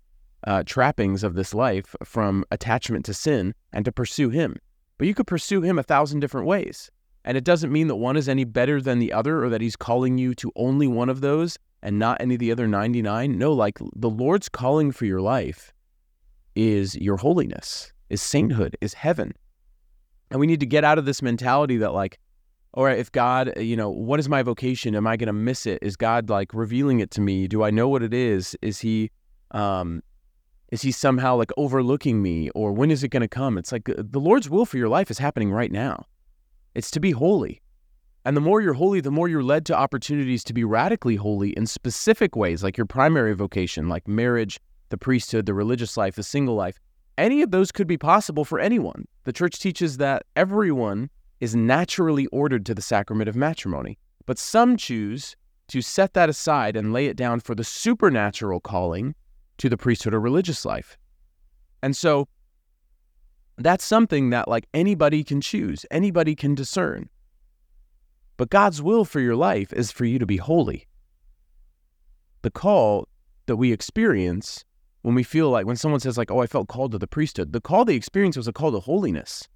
uh, 0.45 0.63
trappings 0.65 1.23
of 1.23 1.33
this 1.33 1.53
life, 1.53 1.95
from 2.03 2.44
attachment 2.51 3.05
to 3.05 3.13
sin, 3.13 3.53
and 3.73 3.85
to 3.85 3.91
pursue 3.91 4.29
Him. 4.29 4.57
But 4.97 5.07
you 5.07 5.13
could 5.13 5.27
pursue 5.27 5.61
Him 5.61 5.79
a 5.79 5.83
thousand 5.83 6.19
different 6.19 6.45
ways. 6.45 6.91
And 7.23 7.38
it 7.38 7.44
doesn't 7.44 7.71
mean 7.71 7.88
that 7.88 7.95
one 7.95 8.18
is 8.18 8.27
any 8.27 8.44
better 8.44 8.81
than 8.81 9.00
the 9.00 9.13
other 9.13 9.44
or 9.44 9.50
that 9.50 9.62
he's 9.62 9.75
calling 9.75 10.18
you 10.18 10.33
to 10.35 10.51
only 10.56 10.88
one 10.88 11.09
of 11.09 11.21
those 11.21 11.57
and 11.83 12.00
not 12.00 12.19
any 12.19 12.35
of 12.35 12.39
the 12.39 12.51
other 12.51 12.68
99. 12.68 13.38
No, 13.38 13.53
like 13.53 13.79
the 13.95 14.09
Lord's 14.09 14.50
calling 14.50 14.91
for 14.91 15.06
your 15.06 15.21
life 15.21 15.73
is 16.56 16.95
your 16.95 17.18
holiness, 17.18 17.94
is 18.09 18.21
sainthood, 18.21 18.75
is 18.81 18.94
heaven. 18.94 19.33
And 20.31 20.39
we 20.39 20.47
need 20.47 20.59
to 20.62 20.65
get 20.65 20.83
out 20.83 20.97
of 20.97 21.06
this 21.06 21.21
mentality 21.21 21.77
that, 21.77 21.94
like, 21.94 22.18
all 22.73 22.85
right, 22.85 22.97
if 22.97 23.12
God, 23.12 23.51
you 23.57 23.75
know, 23.75 23.89
what 23.89 24.19
is 24.19 24.29
my 24.29 24.44
vocation? 24.44 24.95
Am 24.95 25.06
I 25.06 25.18
going 25.18 25.27
to 25.27 25.33
miss 25.33 25.65
it? 25.65 25.79
Is 25.81 25.97
God 25.97 26.29
like 26.29 26.53
revealing 26.53 27.01
it 27.01 27.12
to 27.12 27.21
me? 27.21 27.47
Do 27.47 27.63
I 27.63 27.69
know 27.69 27.89
what 27.89 28.01
it 28.01 28.13
is? 28.13 28.56
Is 28.62 28.79
He, 28.79 29.12
um, 29.51 30.01
is 30.71 30.81
He 30.81 30.94
somehow 30.94 31.35
like 31.35 31.51
overlooking 31.57 32.21
me? 32.21 32.50
Or 32.51 32.71
when 32.71 32.89
is 32.89 33.03
it 33.03 33.09
going 33.09 33.21
to 33.21 33.27
come? 33.27 33.57
It's 33.57 33.73
like 33.73 33.83
the 33.85 34.19
Lord's 34.19 34.50
will 34.50 34.65
for 34.65 34.77
your 34.77 34.88
life 34.88 35.12
is 35.12 35.18
happening 35.18 35.51
right 35.51 35.71
now. 35.71 36.06
It's 36.73 36.91
to 36.91 37.00
be 37.00 37.12
holy. 37.12 37.62
And 38.23 38.38
the 38.38 38.41
more 38.41 38.62
you're 38.62 38.73
holy, 38.73 39.01
the 39.01 39.12
more 39.12 39.27
you're 39.27 39.44
led 39.44 39.65
to 39.65 39.77
opportunities 39.77 40.44
to 40.45 40.53
be 40.53 40.63
radically 40.63 41.15
holy 41.15 41.50
in 41.51 41.65
specific 41.65 42.35
ways, 42.35 42.63
like 42.63 42.77
your 42.77 42.85
primary 42.85 43.33
vocation, 43.33 43.89
like 43.89 44.07
marriage, 44.07 44.59
the 44.89 44.97
priesthood, 44.97 45.45
the 45.45 45.54
religious 45.54 45.97
life, 45.97 46.16
the 46.16 46.23
single 46.23 46.56
life. 46.56 46.80
Any 47.18 47.42
of 47.42 47.51
those 47.51 47.71
could 47.71 47.87
be 47.87 47.97
possible 47.97 48.45
for 48.45 48.59
anyone. 48.59 49.07
The 49.23 49.33
church 49.33 49.59
teaches 49.59 49.97
that 49.97 50.23
everyone 50.35 51.09
is 51.40 51.56
naturally 51.56 52.28
ordered 52.28 52.66
to 52.68 52.75
the 52.75 52.81
sacrament 52.81 53.28
of 53.28 53.35
matrimony, 53.35 53.97
but 54.25 54.37
some 54.37 54.78
choose 54.78 55.35
to 55.69 55.81
set 55.81 56.13
that 56.13 56.30
aside 56.30 56.75
and 56.75 56.94
lay 56.94 57.07
it 57.07 57.18
down 57.18 57.40
for 57.40 57.56
the 57.56 57.63
supernatural 57.63 58.59
calling 58.59 59.16
to 59.57 59.68
the 59.68 59.78
priesthood 59.78 60.13
or 60.13 60.19
religious 60.19 60.63
life. 60.66 60.97
And 61.81 61.95
so 61.95 62.28
that's 63.63 63.83
something 63.83 64.30
that 64.30 64.47
like 64.47 64.68
anybody 64.73 65.23
can 65.23 65.41
choose, 65.41 65.85
anybody 65.91 66.35
can 66.35 66.56
discern. 66.56 67.09
But 68.37 68.49
God's 68.49 68.81
will 68.81 69.06
for 69.06 69.19
your 69.19 69.35
life 69.35 69.71
is 69.73 69.91
for 69.91 70.06
you 70.06 70.19
to 70.19 70.25
be 70.25 70.37
holy. 70.37 70.87
The 72.41 72.51
call 72.51 73.07
that 73.45 73.57
we 73.57 73.71
experience 73.71 74.65
when 75.03 75.15
we 75.15 75.23
feel 75.23 75.49
like 75.49 75.65
when 75.65 75.75
someone 75.75 75.99
says 75.99 76.18
like, 76.18 76.31
"Oh, 76.31 76.39
I 76.39 76.47
felt 76.47 76.68
called 76.68 76.91
to 76.94 76.97
the 76.97 77.07
priesthood," 77.07 77.53
the 77.53 77.61
call 77.61 77.85
they 77.85 77.95
experienced 77.95 78.37
was 78.37 78.47
a 78.47 78.53
call 78.53 78.71
to 78.71 78.80
holiness. 78.80 79.47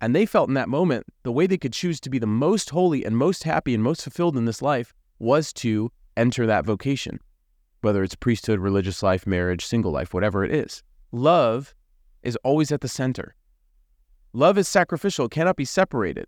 And 0.00 0.14
they 0.14 0.26
felt 0.26 0.48
in 0.48 0.54
that 0.54 0.68
moment 0.68 1.06
the 1.22 1.32
way 1.32 1.46
they 1.46 1.56
could 1.58 1.72
choose 1.72 2.00
to 2.00 2.10
be 2.10 2.18
the 2.18 2.26
most 2.26 2.70
holy 2.70 3.04
and 3.04 3.16
most 3.16 3.44
happy 3.44 3.74
and 3.74 3.82
most 3.82 4.02
fulfilled 4.02 4.36
in 4.36 4.44
this 4.44 4.60
life 4.60 4.92
was 5.18 5.52
to 5.54 5.92
enter 6.16 6.46
that 6.46 6.66
vocation, 6.66 7.20
whether 7.82 8.02
it's 8.02 8.16
priesthood, 8.16 8.58
religious 8.58 9.02
life, 9.02 9.26
marriage, 9.26 9.64
single 9.64 9.92
life, 9.92 10.12
whatever 10.12 10.44
it 10.44 10.52
is. 10.52 10.82
Love 11.12 11.74
is 12.22 12.36
always 12.44 12.72
at 12.72 12.80
the 12.80 12.88
center. 12.88 13.34
Love 14.32 14.56
is 14.56 14.68
sacrificial, 14.68 15.28
cannot 15.28 15.56
be 15.56 15.64
separated. 15.64 16.26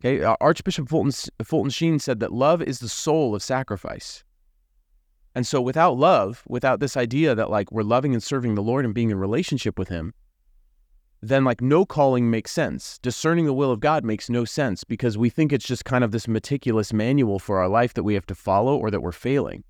Okay, 0.00 0.22
uh, 0.22 0.36
Archbishop 0.40 0.88
Fulton, 0.88 1.12
Fulton 1.42 1.70
Sheen 1.70 1.98
said 1.98 2.20
that 2.20 2.32
love 2.32 2.62
is 2.62 2.80
the 2.80 2.88
soul 2.88 3.34
of 3.34 3.42
sacrifice. 3.42 4.22
And 5.34 5.46
so 5.46 5.60
without 5.60 5.98
love, 5.98 6.42
without 6.48 6.80
this 6.80 6.96
idea 6.96 7.34
that 7.34 7.50
like 7.50 7.70
we're 7.72 7.82
loving 7.82 8.14
and 8.14 8.22
serving 8.22 8.54
the 8.54 8.62
Lord 8.62 8.84
and 8.84 8.94
being 8.94 9.10
in 9.10 9.18
relationship 9.18 9.78
with 9.78 9.88
him, 9.88 10.14
then 11.22 11.44
like 11.44 11.60
no 11.60 11.84
calling 11.84 12.30
makes 12.30 12.50
sense. 12.50 12.98
Discerning 12.98 13.46
the 13.46 13.52
will 13.52 13.70
of 13.70 13.80
God 13.80 14.04
makes 14.04 14.30
no 14.30 14.44
sense 14.44 14.84
because 14.84 15.18
we 15.18 15.28
think 15.28 15.52
it's 15.52 15.66
just 15.66 15.84
kind 15.84 16.04
of 16.04 16.10
this 16.10 16.28
meticulous 16.28 16.92
manual 16.92 17.38
for 17.38 17.58
our 17.58 17.68
life 17.68 17.94
that 17.94 18.02
we 18.02 18.14
have 18.14 18.26
to 18.26 18.34
follow 18.34 18.76
or 18.76 18.90
that 18.90 19.00
we're 19.00 19.12
failing. 19.12 19.64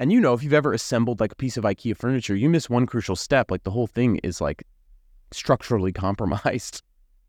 And 0.00 0.10
you 0.10 0.18
know, 0.18 0.32
if 0.32 0.42
you've 0.42 0.54
ever 0.54 0.72
assembled 0.72 1.20
like 1.20 1.32
a 1.32 1.36
piece 1.36 1.58
of 1.58 1.64
IKEA 1.64 1.94
furniture, 1.94 2.34
you 2.34 2.48
miss 2.48 2.70
one 2.70 2.86
crucial 2.86 3.14
step, 3.14 3.50
like 3.50 3.64
the 3.64 3.70
whole 3.70 3.86
thing 3.86 4.16
is 4.22 4.40
like 4.40 4.64
structurally 5.30 5.92
compromised. 6.06 6.82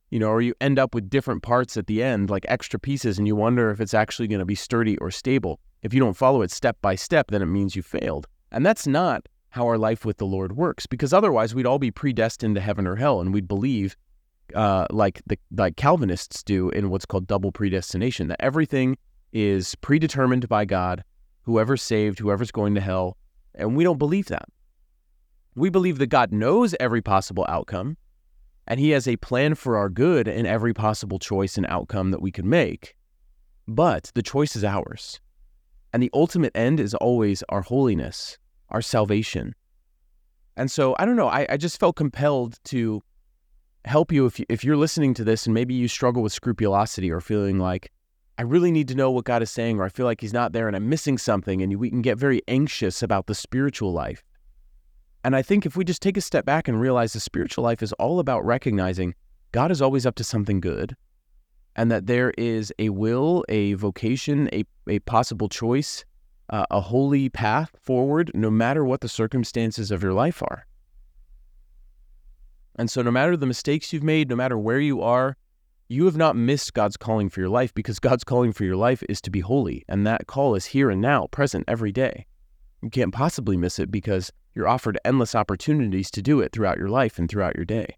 You 0.10 0.20
know, 0.20 0.30
or 0.30 0.42
you 0.42 0.54
end 0.60 0.80
up 0.80 0.96
with 0.96 1.10
different 1.10 1.44
parts 1.44 1.78
at 1.78 1.88
the 1.88 2.02
end, 2.02 2.30
like 2.30 2.46
extra 2.48 2.80
pieces, 2.80 3.18
and 3.18 3.28
you 3.28 3.36
wonder 3.36 3.72
if 3.72 3.80
it's 3.80 3.94
actually 3.94 4.28
going 4.28 4.40
to 4.40 4.46
be 4.46 4.56
sturdy 4.56 4.98
or 4.98 5.12
stable. 5.12 5.60
If 5.84 5.94
you 5.94 6.00
don't 6.00 6.16
follow 6.16 6.42
it 6.42 6.52
step 6.52 6.78
by 6.82 6.96
step, 6.96 7.32
then 7.32 7.42
it 7.42 7.46
means 7.46 7.76
you 7.76 7.82
failed. 7.82 8.28
And 8.52 8.66
that's 8.66 8.88
not 8.88 9.28
how 9.50 9.68
our 9.68 9.78
life 9.78 10.06
with 10.06 10.18
the 10.18 10.26
Lord 10.26 10.56
works, 10.56 10.86
because 10.86 11.14
otherwise 11.14 11.54
we'd 11.54 11.66
all 11.66 11.80
be 11.80 11.92
predestined 11.92 12.56
to 12.56 12.62
heaven 12.62 12.88
or 12.88 12.96
hell, 12.96 13.22
and 13.22 13.34
we'd 13.34 13.48
believe, 13.48 13.96
uh, 14.54 14.86
like 14.90 15.22
the 15.28 15.38
like 15.56 15.76
Calvinists 15.78 16.44
do 16.44 16.70
in 16.70 16.90
what's 16.90 17.06
called 17.06 17.28
double 17.28 17.52
predestination, 17.52 18.28
that 18.28 18.42
everything 18.42 18.98
is 19.34 19.76
predetermined 19.76 20.48
by 20.50 20.66
God, 20.66 21.04
whoever's 21.44 21.82
saved, 21.82 22.20
whoever's 22.20 22.52
going 22.52 22.76
to 22.76 22.82
hell, 22.82 23.18
and 23.56 23.76
we 23.76 23.84
don't 23.84 23.98
believe 23.98 24.28
that. 24.28 24.50
We 25.56 25.70
believe 25.70 25.98
that 25.98 26.08
God 26.08 26.32
knows 26.32 26.76
every 26.80 27.02
possible 27.02 27.46
outcome, 27.50 27.98
and 28.68 28.80
He 28.80 28.92
has 28.92 29.08
a 29.08 29.18
plan 29.18 29.56
for 29.56 29.78
our 29.78 29.90
good 29.90 30.28
in 30.28 30.46
every 30.46 30.74
possible 30.74 31.20
choice 31.20 31.58
and 31.58 31.66
outcome 31.68 32.12
that 32.12 32.22
we 32.22 32.32
can 32.32 32.48
make. 32.48 32.96
But 33.68 34.12
the 34.16 34.24
choice 34.24 34.56
is 34.56 34.64
ours. 34.64 35.20
And 35.94 36.02
the 36.02 36.12
ultimate 36.14 36.56
end 36.56 36.80
is 36.80 36.94
always 36.96 37.44
our 37.50 37.62
holiness, 37.62 38.38
our 38.70 38.82
salvation. 38.82 39.54
And 40.56 40.72
so 40.72 40.96
I 41.00 41.06
don't 41.06 41.16
know, 41.16 41.28
I, 41.28 41.46
I 41.50 41.58
just 41.58 41.80
felt 41.80 41.96
compelled 41.96 42.60
to 42.66 43.02
help 43.86 44.12
you 44.12 44.26
if, 44.26 44.40
you 44.40 44.46
if 44.48 44.64
you're 44.64 44.78
listening 44.78 45.14
to 45.16 45.24
this 45.24 45.46
and 45.46 45.54
maybe 45.54 45.74
you 45.74 45.88
struggle 45.88 46.24
with 46.24 46.34
scrupulosity 46.34 47.12
or 47.12 47.20
feeling 47.20 47.60
like, 47.60 47.92
I 48.42 48.44
really 48.44 48.72
need 48.72 48.88
to 48.88 48.96
know 48.96 49.12
what 49.12 49.26
God 49.26 49.44
is 49.44 49.52
saying, 49.52 49.80
or 49.80 49.84
I 49.84 49.90
feel 49.90 50.08
like 50.08 50.20
He's 50.20 50.34
not 50.34 50.52
there 50.52 50.66
and 50.66 50.76
I'm 50.76 50.90
missing 50.90 51.20
something, 51.20 51.62
and 51.62 51.78
we 51.78 51.92
can 51.92 52.02
get 52.02 52.18
very 52.18 52.42
anxious 52.48 53.04
about 53.04 53.28
the 53.28 53.36
spiritual 53.36 53.94
life. 53.94 54.24
And 55.24 55.36
I 55.36 55.44
think 55.44 55.68
if 55.68 55.76
we 55.76 55.86
just 55.86 56.02
take 56.02 56.18
a 56.18 56.22
step 56.22 56.44
back 56.44 56.68
and 56.68 56.82
realize 56.82 57.14
the 57.14 57.20
spiritual 57.20 57.64
life 57.64 57.84
is 57.84 57.94
all 57.94 58.18
about 58.20 58.44
recognizing 58.44 59.14
God 59.52 59.70
is 59.70 59.80
always 59.80 60.08
up 60.08 60.16
to 60.16 60.24
something 60.24 60.60
good, 60.60 60.96
and 61.76 61.92
that 61.92 62.08
there 62.08 62.34
is 62.36 62.74
a 62.80 62.90
will, 62.90 63.46
a 63.48 63.74
vocation, 63.74 64.50
a, 64.52 64.64
a 64.88 64.98
possible 65.02 65.48
choice, 65.48 66.04
uh, 66.50 66.66
a 66.72 66.82
holy 66.82 67.30
path 67.30 67.76
forward, 67.80 68.32
no 68.34 68.50
matter 68.50 68.84
what 68.84 69.02
the 69.02 69.08
circumstances 69.08 69.92
of 69.92 70.02
your 70.02 70.14
life 70.14 70.42
are. 70.42 70.66
And 72.78 72.90
so, 72.90 73.04
no 73.04 73.12
matter 73.12 73.38
the 73.38 73.46
mistakes 73.46 73.94
you've 73.94 74.02
made, 74.02 74.30
no 74.30 74.36
matter 74.36 74.58
where 74.58 74.80
you 74.80 75.04
are, 75.04 75.38
you 75.92 76.06
have 76.06 76.16
not 76.16 76.38
missed 76.38 76.74
God's 76.74 76.96
calling 76.96 77.30
for 77.30 77.42
your 77.42 77.50
life 77.50 77.74
because 77.74 78.00
God's 78.00 78.24
calling 78.24 78.54
for 78.54 78.64
your 78.64 78.78
life 78.78 79.04
is 79.10 79.20
to 79.24 79.30
be 79.30 79.42
holy. 79.42 79.84
And 79.90 80.08
that 80.08 80.26
call 80.26 80.56
is 80.56 80.68
here 80.68 80.90
and 80.90 81.02
now, 81.02 81.28
present 81.28 81.66
every 81.68 81.92
day. 81.92 82.26
You 82.82 82.90
can't 82.90 83.14
possibly 83.14 83.58
miss 83.58 83.78
it 83.78 83.92
because 83.92 84.32
you're 84.56 84.70
offered 84.70 84.98
endless 85.04 85.36
opportunities 85.36 86.10
to 86.12 86.22
do 86.22 86.40
it 86.40 86.54
throughout 86.54 86.78
your 86.78 86.88
life 86.88 87.20
and 87.20 87.30
throughout 87.30 87.58
your 87.58 87.66
day. 87.66 87.98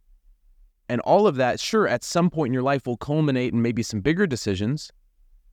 And 0.90 1.02
all 1.02 1.28
of 1.28 1.36
that, 1.36 1.60
sure, 1.60 1.88
at 1.88 2.04
some 2.04 2.32
point 2.32 2.48
in 2.48 2.54
your 2.54 2.64
life 2.64 2.88
will 2.88 2.98
culminate 2.98 3.54
in 3.54 3.62
maybe 3.62 3.84
some 3.84 4.02
bigger 4.02 4.26
decisions, 4.26 4.92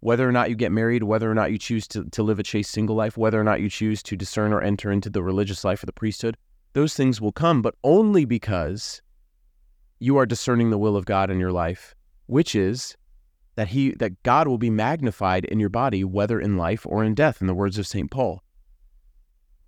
whether 0.01 0.27
or 0.27 0.33
not 0.33 0.49
you 0.49 0.57
get 0.57 0.73
married, 0.73 1.03
whether 1.03 1.31
or 1.31 1.35
not 1.35 1.53
you 1.53 1.59
choose 1.59 1.87
to, 1.89 2.05
to 2.05 2.23
live 2.23 2.39
a 2.39 2.43
chaste 2.43 2.71
single 2.71 2.97
life, 2.97 3.19
whether 3.19 3.39
or 3.39 3.45
not 3.45 3.61
you 3.61 3.69
choose 3.69 4.03
to 4.05 4.17
discern 4.17 4.55
or 4.55 4.63
enter 4.63 4.91
into 4.91 5.11
the 5.11 5.23
religious 5.23 5.63
life 5.63 5.83
or 5.83 5.87
the 5.87 5.93
priesthood. 5.93 6.39
Those 6.73 6.95
things 6.95 7.21
will 7.21 7.33
come, 7.33 7.61
but 7.61 7.75
only 7.85 8.25
because 8.25 9.03
you 9.99 10.17
are 10.17 10.25
discerning 10.25 10.71
the 10.71 10.79
will 10.79 10.97
of 10.97 11.05
God 11.05 11.31
in 11.31 11.39
your 11.39 11.53
life 11.53 11.95
which 12.31 12.55
is 12.55 12.97
that 13.57 13.69
he 13.69 13.91
that 13.95 14.23
God 14.23 14.47
will 14.47 14.57
be 14.57 14.71
magnified 14.71 15.45
in 15.47 15.59
your 15.59 15.69
body 15.69 16.05
whether 16.05 16.41
in 16.41 16.57
life 16.57 16.87
or 16.87 17.03
in 17.03 17.15
death 17.15 17.41
in 17.41 17.49
the 17.49 17.55
words 17.55 17.77
of 17.77 17.87
St. 17.87 18.11
Paul. 18.11 18.43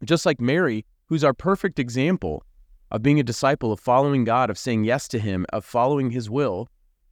Just 0.05 0.25
like 0.25 0.41
Mary, 0.41 0.87
who's 1.07 1.25
our 1.25 1.35
perfect 1.35 1.79
example 1.81 2.45
of 2.93 3.03
being 3.03 3.19
a 3.19 3.25
disciple 3.25 3.73
of 3.73 3.81
following 3.81 4.23
God, 4.25 4.49
of 4.49 4.59
saying 4.59 4.85
yes 4.85 5.09
to 5.09 5.19
him, 5.19 5.45
of 5.53 5.65
following 5.65 6.11
his 6.11 6.31
will, 6.31 6.69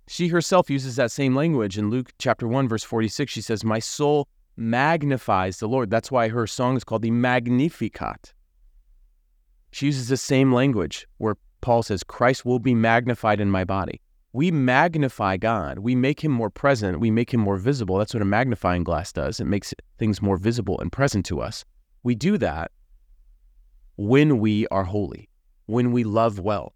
she 0.06 0.28
herself 0.28 0.70
uses 0.70 0.96
that 0.96 1.10
same 1.10 1.34
language 1.34 1.76
in 1.76 1.90
Luke 1.90 2.12
chapter 2.18 2.46
1 2.46 2.68
verse 2.68 2.84
46. 2.84 3.32
She 3.32 3.42
says, 3.42 3.64
"My 3.64 3.80
soul 3.80 4.28
magnifies 4.56 5.58
the 5.58 5.68
Lord." 5.68 5.90
That's 5.90 6.12
why 6.12 6.28
her 6.28 6.46
song 6.46 6.76
is 6.76 6.84
called 6.84 7.02
the 7.02 7.10
Magnificat. 7.10 8.32
She 9.72 9.86
uses 9.86 10.08
the 10.08 10.16
same 10.16 10.52
language 10.52 11.08
where 11.18 11.36
Paul 11.60 11.82
says, 11.82 12.04
"Christ 12.04 12.44
will 12.44 12.60
be 12.60 12.74
magnified 12.74 13.40
in 13.40 13.50
my 13.50 13.64
body." 13.64 14.00
We 14.32 14.50
magnify 14.50 15.36
God. 15.36 15.80
We 15.80 15.94
make 15.94 16.22
him 16.22 16.30
more 16.30 16.50
present. 16.50 17.00
We 17.00 17.10
make 17.10 17.34
him 17.34 17.40
more 17.40 17.56
visible. 17.56 17.98
That's 17.98 18.14
what 18.14 18.22
a 18.22 18.26
magnifying 18.26 18.84
glass 18.84 19.12
does. 19.12 19.40
It 19.40 19.46
makes 19.46 19.74
things 19.98 20.22
more 20.22 20.36
visible 20.36 20.78
and 20.80 20.92
present 20.92 21.26
to 21.26 21.40
us. 21.40 21.64
We 22.02 22.14
do 22.14 22.38
that 22.38 22.70
when 23.96 24.38
we 24.38 24.66
are 24.68 24.84
holy, 24.84 25.28
when 25.66 25.92
we 25.92 26.04
love 26.04 26.38
well, 26.38 26.74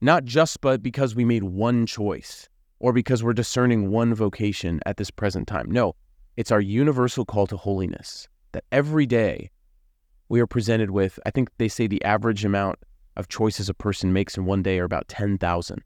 not 0.00 0.24
just 0.24 0.60
but 0.60 0.82
because 0.82 1.14
we 1.14 1.24
made 1.24 1.44
one 1.44 1.86
choice 1.86 2.48
or 2.80 2.92
because 2.92 3.22
we're 3.22 3.32
discerning 3.32 3.90
one 3.90 4.14
vocation 4.14 4.80
at 4.86 4.96
this 4.96 5.10
present 5.10 5.46
time. 5.46 5.70
No, 5.70 5.94
it's 6.36 6.50
our 6.50 6.60
universal 6.60 7.24
call 7.24 7.46
to 7.48 7.56
holiness 7.56 8.26
that 8.52 8.64
every 8.72 9.06
day 9.06 9.50
we 10.28 10.40
are 10.40 10.46
presented 10.46 10.90
with, 10.90 11.18
I 11.26 11.30
think 11.30 11.50
they 11.58 11.68
say 11.68 11.86
the 11.86 12.02
average 12.02 12.44
amount 12.44 12.78
of 13.16 13.28
choices 13.28 13.68
a 13.68 13.74
person 13.74 14.12
makes 14.12 14.36
in 14.36 14.46
one 14.46 14.62
day 14.62 14.78
are 14.78 14.84
about 14.84 15.06
10,000. 15.08 15.82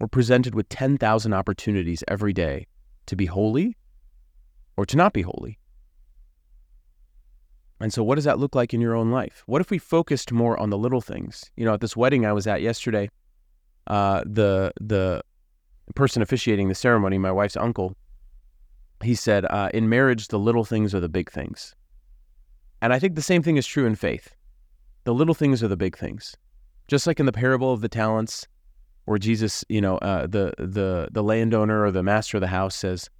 We're 0.00 0.08
presented 0.08 0.54
with 0.54 0.68
10,000 0.70 1.32
opportunities 1.34 2.02
every 2.08 2.32
day 2.32 2.66
to 3.04 3.14
be 3.14 3.26
holy 3.26 3.76
or 4.76 4.86
to 4.86 4.96
not 4.96 5.12
be 5.12 5.20
holy. 5.20 5.58
And 7.80 7.92
so, 7.92 8.02
what 8.02 8.14
does 8.14 8.24
that 8.24 8.38
look 8.38 8.54
like 8.54 8.72
in 8.72 8.80
your 8.80 8.94
own 8.94 9.10
life? 9.10 9.42
What 9.46 9.60
if 9.60 9.70
we 9.70 9.78
focused 9.78 10.32
more 10.32 10.58
on 10.58 10.70
the 10.70 10.78
little 10.78 11.00
things? 11.00 11.50
You 11.56 11.64
know, 11.66 11.74
at 11.74 11.80
this 11.80 11.96
wedding 11.96 12.26
I 12.26 12.32
was 12.32 12.46
at 12.46 12.62
yesterday, 12.62 13.10
uh, 13.86 14.22
the 14.26 14.72
the 14.80 15.22
person 15.94 16.22
officiating 16.22 16.68
the 16.68 16.74
ceremony, 16.74 17.18
my 17.18 17.32
wife's 17.32 17.56
uncle, 17.56 17.96
he 19.02 19.14
said, 19.14 19.46
uh, 19.46 19.70
"In 19.72 19.88
marriage, 19.88 20.28
the 20.28 20.38
little 20.38 20.64
things 20.64 20.94
are 20.94 21.00
the 21.00 21.08
big 21.08 21.30
things." 21.30 21.74
And 22.82 22.92
I 22.92 22.98
think 22.98 23.14
the 23.14 23.22
same 23.22 23.42
thing 23.42 23.56
is 23.56 23.66
true 23.66 23.86
in 23.86 23.94
faith. 23.94 24.34
The 25.04 25.14
little 25.14 25.34
things 25.34 25.62
are 25.62 25.68
the 25.68 25.76
big 25.76 25.96
things. 25.96 26.36
Just 26.86 27.06
like 27.06 27.18
in 27.18 27.26
the 27.26 27.32
parable 27.32 27.72
of 27.72 27.80
the 27.80 27.88
talents, 27.88 28.46
where 29.10 29.18
Jesus, 29.18 29.64
you 29.68 29.80
know, 29.80 29.98
uh, 29.98 30.28
the 30.28 30.54
the 30.56 31.08
the 31.10 31.22
landowner 31.24 31.82
or 31.82 31.90
the 31.90 32.04
master 32.04 32.36
of 32.36 32.40
the 32.42 32.46
house 32.46 32.76
says, 32.76 33.10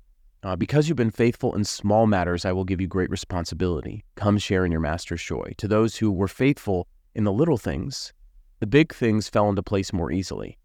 uh, 0.45 0.55
"Because 0.55 0.89
you've 0.89 0.97
been 0.97 1.11
faithful 1.11 1.53
in 1.57 1.65
small 1.65 2.07
matters, 2.07 2.45
I 2.45 2.53
will 2.53 2.63
give 2.65 2.81
you 2.81 2.87
great 2.87 3.11
responsibility. 3.11 4.05
Come 4.15 4.39
share 4.39 4.65
in 4.65 4.71
your 4.71 4.81
master's 4.81 5.21
joy." 5.21 5.53
To 5.59 5.67
those 5.67 5.97
who 5.97 6.13
were 6.13 6.29
faithful 6.29 6.87
in 7.17 7.25
the 7.25 7.33
little 7.33 7.59
things, 7.59 8.13
the 8.61 8.69
big 8.69 8.95
things 8.95 9.29
fell 9.29 9.49
into 9.49 9.65
place 9.65 9.93
more 9.93 10.13
easily. 10.13 10.59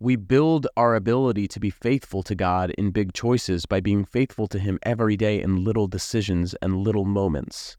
We 0.00 0.16
build 0.16 0.66
our 0.76 0.96
ability 0.96 1.46
to 1.46 1.60
be 1.60 1.70
faithful 1.70 2.24
to 2.24 2.34
God 2.34 2.70
in 2.76 2.90
big 2.90 3.12
choices 3.12 3.64
by 3.64 3.78
being 3.78 4.04
faithful 4.04 4.48
to 4.48 4.58
Him 4.58 4.80
every 4.82 5.16
day 5.16 5.40
in 5.40 5.62
little 5.62 5.86
decisions 5.86 6.52
and 6.60 6.78
little 6.78 7.04
moments. 7.04 7.76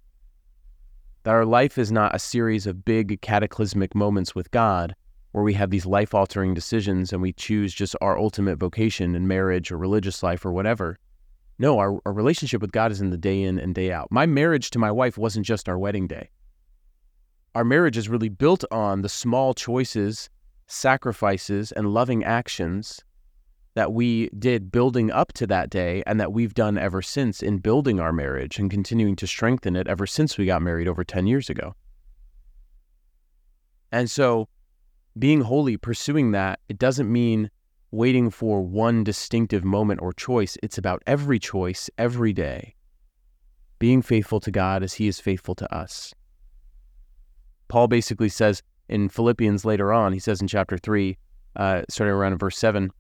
That 1.24 1.36
our 1.36 1.46
life 1.46 1.78
is 1.78 1.92
not 1.92 2.16
a 2.16 2.20
series 2.20 2.66
of 2.66 2.86
big 2.86 3.20
cataclysmic 3.20 3.94
moments 3.94 4.34
with 4.34 4.50
God 4.52 4.96
where 5.38 5.44
we 5.44 5.54
have 5.54 5.70
these 5.70 5.86
life 5.86 6.16
altering 6.16 6.56
decisions 6.56 7.14
and 7.14 7.22
we 7.22 7.32
choose 7.32 7.72
just 7.72 7.96
our 8.02 8.18
ultimate 8.18 8.58
vocation 8.58 9.14
in 9.14 9.28
marriage 9.28 9.72
or 9.72 9.78
religious 9.78 10.24
life 10.24 10.44
or 10.44 10.52
whatever. 10.52 10.98
No, 11.60 11.78
our, 11.78 12.00
our 12.08 12.12
relationship 12.12 12.60
with 12.60 12.72
God 12.72 12.92
is 12.92 13.02
in 13.02 13.12
the 13.12 13.18
day 13.18 13.44
in 13.44 13.60
and 13.60 13.76
day 13.76 13.92
out. 13.92 14.08
My 14.10 14.26
marriage 14.26 14.72
to 14.72 14.80
my 14.80 14.90
wife 14.90 15.16
wasn't 15.16 15.46
just 15.46 15.70
our 15.70 15.78
wedding 15.78 16.08
day. 16.08 16.32
Our 17.54 17.64
marriage 17.64 17.98
is 17.98 18.10
really 18.10 18.30
built 18.30 18.66
on 18.72 19.04
the 19.04 19.10
small 19.10 19.54
choices, 19.54 20.28
sacrifices, 20.66 21.72
and 21.72 21.94
loving 21.94 22.24
actions 22.24 23.00
that 23.76 23.94
we 23.94 24.30
did 24.40 24.72
building 24.72 25.12
up 25.12 25.34
to 25.34 25.46
that 25.46 25.70
day 25.70 26.02
and 26.08 26.20
that 26.20 26.34
we've 26.34 26.56
done 26.56 26.80
ever 26.80 27.04
since 27.04 27.44
in 27.44 27.60
building 27.60 28.00
our 28.00 28.12
marriage 28.12 28.58
and 28.58 28.72
continuing 28.72 29.16
to 29.18 29.28
strengthen 29.28 29.76
it 29.76 29.88
ever 29.88 30.08
since 30.08 30.36
we 30.36 30.48
got 30.48 30.64
married 30.64 30.88
over 30.88 31.04
10 31.04 31.28
years 31.28 31.48
ago. 31.48 31.76
And 33.92 34.10
so 34.10 34.48
being 35.20 35.42
holy, 35.42 35.78
pursuing 35.78 36.32
that, 36.32 36.60
it 36.70 36.78
doesn't 36.78 37.12
mean 37.12 37.50
waiting 37.92 38.30
for 38.30 38.62
one 38.62 39.04
distinctive 39.04 39.64
moment 39.64 40.02
or 40.02 40.14
choice. 40.14 40.58
It's 40.62 40.78
about 40.78 41.04
every 41.08 41.40
choice, 41.40 41.90
every 41.98 42.34
day, 42.34 42.76
being 43.80 44.02
faithful 44.02 44.40
to 44.42 44.52
God 44.52 44.84
as 44.84 44.94
He 44.94 45.08
is 45.08 45.20
faithful 45.20 45.56
to 45.56 45.74
us. 45.74 46.14
Paul 47.68 47.88
basically 47.88 48.30
says 48.30 48.64
in 48.90 49.10
Philippians 49.10 49.66
later 49.66 49.92
on, 49.92 50.14
he 50.14 50.20
says 50.20 50.42
in 50.42 50.48
chapter 50.48 50.78
3, 50.78 51.18
uh, 51.56 51.82
starting 51.90 52.14
around 52.14 52.34
in 52.34 52.38
verse 52.38 52.58
7, 52.58 52.92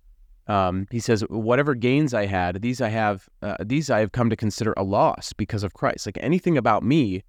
um, 0.47 0.87
he 0.91 0.99
says, 0.99 1.21
"Whatever 1.29 1.75
gains 1.75 2.13
I 2.13 2.25
had, 2.25 2.61
these 2.61 2.81
I 2.81 2.89
have, 2.89 3.27
uh, 3.41 3.57
these 3.65 3.89
I 3.89 3.99
have 3.99 4.13
come 4.13 4.29
to 4.29 4.35
consider 4.35 4.73
a 4.77 4.83
loss 4.83 5.33
because 5.33 5.63
of 5.63 5.73
Christ. 5.73 6.05
Like 6.05 6.17
anything 6.21 6.57
about 6.57 6.83
me 6.83 7.23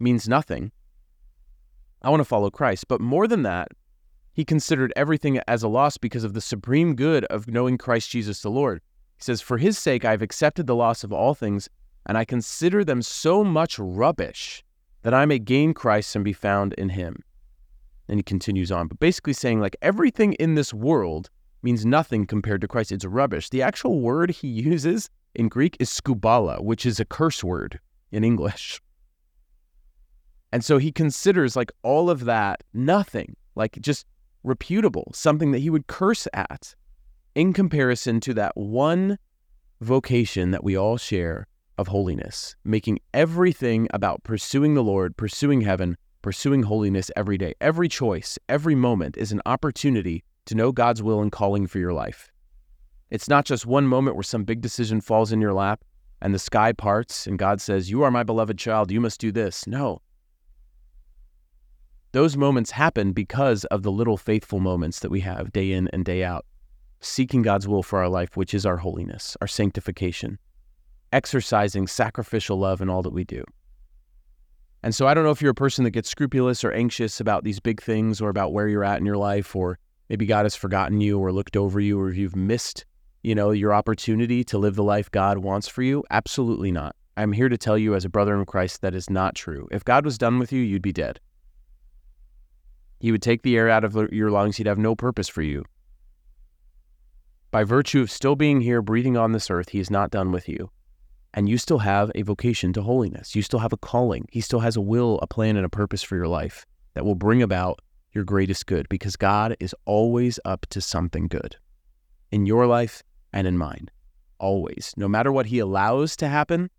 means 0.00 0.28
nothing. 0.28 0.72
I 2.02 2.10
want 2.10 2.20
to 2.20 2.24
follow 2.24 2.50
Christ, 2.50 2.86
but 2.88 3.00
more 3.00 3.28
than 3.28 3.42
that, 3.42 3.68
he 4.34 4.44
considered 4.44 4.92
everything 4.96 5.40
as 5.46 5.62
a 5.62 5.68
loss 5.68 5.96
because 5.96 6.24
of 6.24 6.34
the 6.34 6.40
supreme 6.40 6.94
good 6.94 7.24
of 7.26 7.48
knowing 7.48 7.78
Christ 7.78 8.10
Jesus 8.10 8.42
the 8.42 8.50
Lord. 8.50 8.80
He 9.16 9.22
says, 9.22 9.40
For 9.40 9.58
his 9.58 9.78
sake 9.78 10.04
I 10.04 10.10
have 10.10 10.22
accepted 10.22 10.66
the 10.66 10.74
loss 10.74 11.04
of 11.04 11.12
all 11.12 11.34
things, 11.34 11.68
and 12.06 12.18
I 12.18 12.24
consider 12.24 12.84
them 12.84 13.00
so 13.00 13.44
much 13.44 13.78
rubbish 13.78 14.64
that 15.02 15.14
I 15.14 15.24
may 15.24 15.38
gain 15.38 15.72
Christ 15.72 16.14
and 16.16 16.24
be 16.24 16.32
found 16.32 16.72
in 16.74 16.88
him. 16.90 17.22
And 18.08 18.18
he 18.18 18.22
continues 18.22 18.72
on, 18.72 18.88
but 18.88 18.98
basically 18.98 19.32
saying, 19.32 19.60
like, 19.60 19.76
everything 19.80 20.34
in 20.34 20.56
this 20.56 20.74
world 20.74 21.30
means 21.62 21.86
nothing 21.86 22.26
compared 22.26 22.60
to 22.60 22.68
Christ. 22.68 22.92
It's 22.92 23.04
rubbish. 23.04 23.48
The 23.48 23.62
actual 23.62 24.00
word 24.00 24.30
he 24.30 24.48
uses 24.72 25.08
in 25.34 25.48
Greek 25.48 25.76
is 25.78 25.88
skubala, 25.90 26.62
which 26.62 26.84
is 26.84 26.98
a 26.98 27.04
curse 27.04 27.42
word. 27.42 27.80
in 28.10 28.24
English. 28.24 28.80
And 30.52 30.64
so 30.64 30.78
he 30.78 30.92
considers 30.92 31.56
like 31.56 31.72
all 31.82 32.08
of 32.08 32.26
that 32.26 32.62
nothing, 32.72 33.34
like 33.56 33.76
just 33.80 34.06
reputable, 34.44 35.10
something 35.14 35.50
that 35.52 35.58
he 35.58 35.70
would 35.70 35.86
curse 35.86 36.28
at 36.32 36.74
in 37.34 37.52
comparison 37.52 38.20
to 38.20 38.34
that 38.34 38.56
one 38.56 39.18
vocation 39.80 40.52
that 40.52 40.62
we 40.62 40.76
all 40.76 40.96
share 40.96 41.48
of 41.76 41.88
holiness, 41.88 42.54
making 42.64 43.00
everything 43.12 43.88
about 43.92 44.22
pursuing 44.22 44.74
the 44.74 44.84
Lord, 44.84 45.16
pursuing 45.16 45.62
heaven, 45.62 45.96
pursuing 46.22 46.62
holiness 46.62 47.10
every 47.16 47.36
day. 47.36 47.54
Every 47.60 47.88
choice, 47.88 48.38
every 48.48 48.74
moment 48.74 49.16
is 49.16 49.32
an 49.32 49.42
opportunity 49.46 50.22
to 50.46 50.54
know 50.54 50.72
God's 50.72 51.02
will 51.02 51.20
and 51.20 51.32
calling 51.32 51.66
for 51.66 51.78
your 51.78 51.92
life. 51.92 52.30
It's 53.10 53.28
not 53.28 53.44
just 53.44 53.66
one 53.66 53.86
moment 53.86 54.16
where 54.16 54.22
some 54.22 54.44
big 54.44 54.60
decision 54.60 55.00
falls 55.00 55.32
in 55.32 55.40
your 55.40 55.52
lap 55.52 55.84
and 56.20 56.32
the 56.32 56.38
sky 56.38 56.72
parts 56.72 57.26
and 57.26 57.38
God 57.38 57.60
says, 57.60 57.90
You 57.90 58.02
are 58.02 58.10
my 58.10 58.22
beloved 58.22 58.58
child, 58.58 58.90
you 58.90 59.00
must 59.00 59.20
do 59.20 59.32
this. 59.32 59.66
No. 59.66 60.00
Those 62.14 62.36
moments 62.36 62.70
happen 62.70 63.10
because 63.10 63.64
of 63.64 63.82
the 63.82 63.90
little 63.90 64.16
faithful 64.16 64.60
moments 64.60 65.00
that 65.00 65.10
we 65.10 65.18
have 65.22 65.52
day 65.52 65.72
in 65.72 65.88
and 65.88 66.04
day 66.04 66.22
out, 66.22 66.46
seeking 67.00 67.42
God's 67.42 67.66
will 67.66 67.82
for 67.82 67.98
our 67.98 68.08
life, 68.08 68.36
which 68.36 68.54
is 68.54 68.64
our 68.64 68.76
holiness, 68.76 69.36
our 69.40 69.48
sanctification, 69.48 70.38
exercising 71.12 71.88
sacrificial 71.88 72.56
love 72.56 72.80
in 72.80 72.88
all 72.88 73.02
that 73.02 73.12
we 73.12 73.24
do. 73.24 73.42
And 74.84 74.94
so 74.94 75.08
I 75.08 75.14
don't 75.14 75.24
know 75.24 75.32
if 75.32 75.42
you're 75.42 75.50
a 75.50 75.56
person 75.56 75.82
that 75.82 75.90
gets 75.90 76.08
scrupulous 76.08 76.62
or 76.62 76.70
anxious 76.70 77.18
about 77.18 77.42
these 77.42 77.58
big 77.58 77.82
things 77.82 78.20
or 78.20 78.28
about 78.28 78.52
where 78.52 78.68
you're 78.68 78.84
at 78.84 79.00
in 79.00 79.06
your 79.06 79.16
life, 79.16 79.56
or 79.56 79.80
maybe 80.08 80.24
God 80.24 80.44
has 80.44 80.54
forgotten 80.54 81.00
you 81.00 81.18
or 81.18 81.32
looked 81.32 81.56
over 81.56 81.80
you, 81.80 81.98
or 81.98 82.12
you've 82.12 82.36
missed 82.36 82.84
you 83.24 83.34
know, 83.34 83.50
your 83.50 83.74
opportunity 83.74 84.44
to 84.44 84.56
live 84.56 84.76
the 84.76 84.84
life 84.84 85.10
God 85.10 85.38
wants 85.38 85.66
for 85.66 85.82
you? 85.82 86.04
Absolutely 86.10 86.70
not. 86.70 86.94
I'm 87.16 87.32
here 87.32 87.48
to 87.48 87.58
tell 87.58 87.76
you 87.76 87.96
as 87.96 88.04
a 88.04 88.08
brother 88.08 88.38
in 88.38 88.46
Christ 88.46 88.82
that 88.82 88.94
is 88.94 89.10
not 89.10 89.34
true. 89.34 89.66
If 89.72 89.84
God 89.84 90.04
was 90.04 90.16
done 90.16 90.38
with 90.38 90.52
you, 90.52 90.62
you'd 90.62 90.80
be 90.80 90.92
dead. 90.92 91.18
He 93.04 93.12
would 93.12 93.20
take 93.20 93.42
the 93.42 93.58
air 93.58 93.68
out 93.68 93.84
of 93.84 93.94
your 94.14 94.30
lungs. 94.30 94.56
He'd 94.56 94.66
have 94.66 94.78
no 94.78 94.96
purpose 94.96 95.28
for 95.28 95.42
you. 95.42 95.66
By 97.50 97.62
virtue 97.62 98.00
of 98.00 98.10
still 98.10 98.34
being 98.34 98.62
here, 98.62 98.80
breathing 98.80 99.14
on 99.14 99.32
this 99.32 99.50
earth, 99.50 99.68
He 99.68 99.78
is 99.78 99.90
not 99.90 100.10
done 100.10 100.32
with 100.32 100.48
you. 100.48 100.70
And 101.34 101.46
you 101.46 101.58
still 101.58 101.80
have 101.80 102.10
a 102.14 102.22
vocation 102.22 102.72
to 102.72 102.80
holiness. 102.80 103.36
You 103.36 103.42
still 103.42 103.58
have 103.58 103.74
a 103.74 103.76
calling. 103.76 104.26
He 104.32 104.40
still 104.40 104.60
has 104.60 104.74
a 104.74 104.80
will, 104.80 105.18
a 105.20 105.26
plan, 105.26 105.58
and 105.58 105.66
a 105.66 105.68
purpose 105.68 106.02
for 106.02 106.16
your 106.16 106.28
life 106.28 106.64
that 106.94 107.04
will 107.04 107.14
bring 107.14 107.42
about 107.42 107.78
your 108.12 108.24
greatest 108.24 108.64
good 108.64 108.88
because 108.88 109.16
God 109.16 109.54
is 109.60 109.74
always 109.84 110.40
up 110.46 110.64
to 110.70 110.80
something 110.80 111.28
good 111.28 111.56
in 112.30 112.46
your 112.46 112.66
life 112.66 113.02
and 113.34 113.46
in 113.46 113.58
mine. 113.58 113.90
Always. 114.38 114.94
No 114.96 115.08
matter 115.08 115.30
what 115.30 115.44
he 115.44 115.58
allows 115.58 116.16
to 116.16 116.28
happen, 116.28 116.70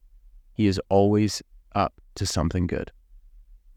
he 0.56 0.66
is 0.66 0.82
always 0.90 1.44
up 1.76 1.94
to 2.16 2.26
something 2.26 2.66
good. 2.66 2.92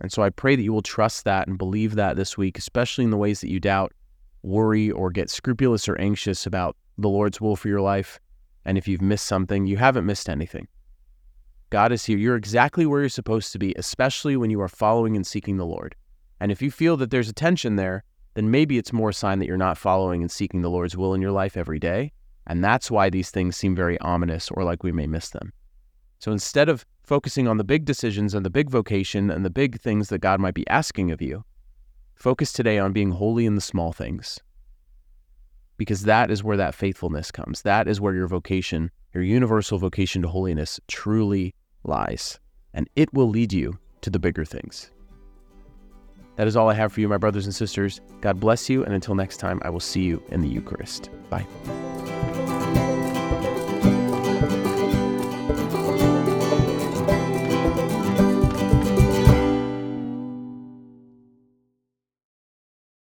And 0.00 0.12
so 0.12 0.22
I 0.22 0.30
pray 0.30 0.54
that 0.56 0.62
you 0.62 0.72
will 0.72 0.82
trust 0.82 1.24
that 1.24 1.48
and 1.48 1.58
believe 1.58 1.94
that 1.96 2.16
this 2.16 2.38
week, 2.38 2.58
especially 2.58 3.04
in 3.04 3.10
the 3.10 3.16
ways 3.16 3.40
that 3.40 3.50
you 3.50 3.58
doubt, 3.58 3.92
worry, 4.42 4.90
or 4.90 5.10
get 5.10 5.30
scrupulous 5.30 5.88
or 5.88 6.00
anxious 6.00 6.46
about 6.46 6.76
the 6.96 7.08
Lord's 7.08 7.40
will 7.40 7.56
for 7.56 7.68
your 7.68 7.80
life. 7.80 8.20
And 8.64 8.78
if 8.78 8.86
you've 8.86 9.02
missed 9.02 9.26
something, 9.26 9.66
you 9.66 9.76
haven't 9.76 10.06
missed 10.06 10.28
anything. 10.28 10.68
God 11.70 11.92
is 11.92 12.04
here. 12.04 12.16
You're 12.16 12.36
exactly 12.36 12.86
where 12.86 13.00
you're 13.00 13.08
supposed 13.08 13.52
to 13.52 13.58
be, 13.58 13.74
especially 13.76 14.36
when 14.36 14.50
you 14.50 14.60
are 14.60 14.68
following 14.68 15.16
and 15.16 15.26
seeking 15.26 15.56
the 15.56 15.66
Lord. 15.66 15.94
And 16.40 16.52
if 16.52 16.62
you 16.62 16.70
feel 16.70 16.96
that 16.98 17.10
there's 17.10 17.28
a 17.28 17.34
tension 17.34 17.76
there, 17.76 18.04
then 18.34 18.50
maybe 18.50 18.78
it's 18.78 18.92
more 18.92 19.10
a 19.10 19.14
sign 19.14 19.38
that 19.40 19.46
you're 19.46 19.56
not 19.56 19.76
following 19.76 20.22
and 20.22 20.30
seeking 20.30 20.62
the 20.62 20.70
Lord's 20.70 20.96
will 20.96 21.12
in 21.12 21.20
your 21.20 21.32
life 21.32 21.56
every 21.56 21.78
day. 21.78 22.12
And 22.46 22.64
that's 22.64 22.90
why 22.90 23.10
these 23.10 23.30
things 23.30 23.56
seem 23.56 23.74
very 23.74 23.98
ominous 24.00 24.50
or 24.50 24.64
like 24.64 24.82
we 24.82 24.92
may 24.92 25.06
miss 25.06 25.30
them. 25.30 25.52
So 26.18 26.32
instead 26.32 26.68
of 26.68 26.84
focusing 27.02 27.48
on 27.48 27.56
the 27.56 27.64
big 27.64 27.84
decisions 27.84 28.34
and 28.34 28.44
the 28.44 28.50
big 28.50 28.70
vocation 28.70 29.30
and 29.30 29.44
the 29.44 29.50
big 29.50 29.80
things 29.80 30.08
that 30.08 30.18
God 30.18 30.40
might 30.40 30.54
be 30.54 30.68
asking 30.68 31.10
of 31.10 31.22
you, 31.22 31.44
focus 32.14 32.52
today 32.52 32.78
on 32.78 32.92
being 32.92 33.12
holy 33.12 33.46
in 33.46 33.54
the 33.54 33.60
small 33.60 33.92
things. 33.92 34.40
Because 35.76 36.02
that 36.02 36.30
is 36.30 36.42
where 36.42 36.56
that 36.56 36.74
faithfulness 36.74 37.30
comes. 37.30 37.62
That 37.62 37.86
is 37.86 38.00
where 38.00 38.14
your 38.14 38.26
vocation, 38.26 38.90
your 39.14 39.22
universal 39.22 39.78
vocation 39.78 40.22
to 40.22 40.28
holiness, 40.28 40.80
truly 40.88 41.54
lies. 41.84 42.40
And 42.74 42.88
it 42.96 43.14
will 43.14 43.28
lead 43.28 43.52
you 43.52 43.78
to 44.00 44.10
the 44.10 44.18
bigger 44.18 44.44
things. 44.44 44.90
That 46.36 46.46
is 46.46 46.56
all 46.56 46.68
I 46.68 46.74
have 46.74 46.92
for 46.92 47.00
you, 47.00 47.08
my 47.08 47.16
brothers 47.16 47.46
and 47.46 47.54
sisters. 47.54 48.00
God 48.20 48.38
bless 48.38 48.68
you, 48.68 48.84
and 48.84 48.94
until 48.94 49.14
next 49.14 49.38
time, 49.38 49.60
I 49.64 49.70
will 49.70 49.80
see 49.80 50.02
you 50.02 50.22
in 50.28 50.40
the 50.40 50.48
Eucharist. 50.48 51.10
Bye. 51.30 51.46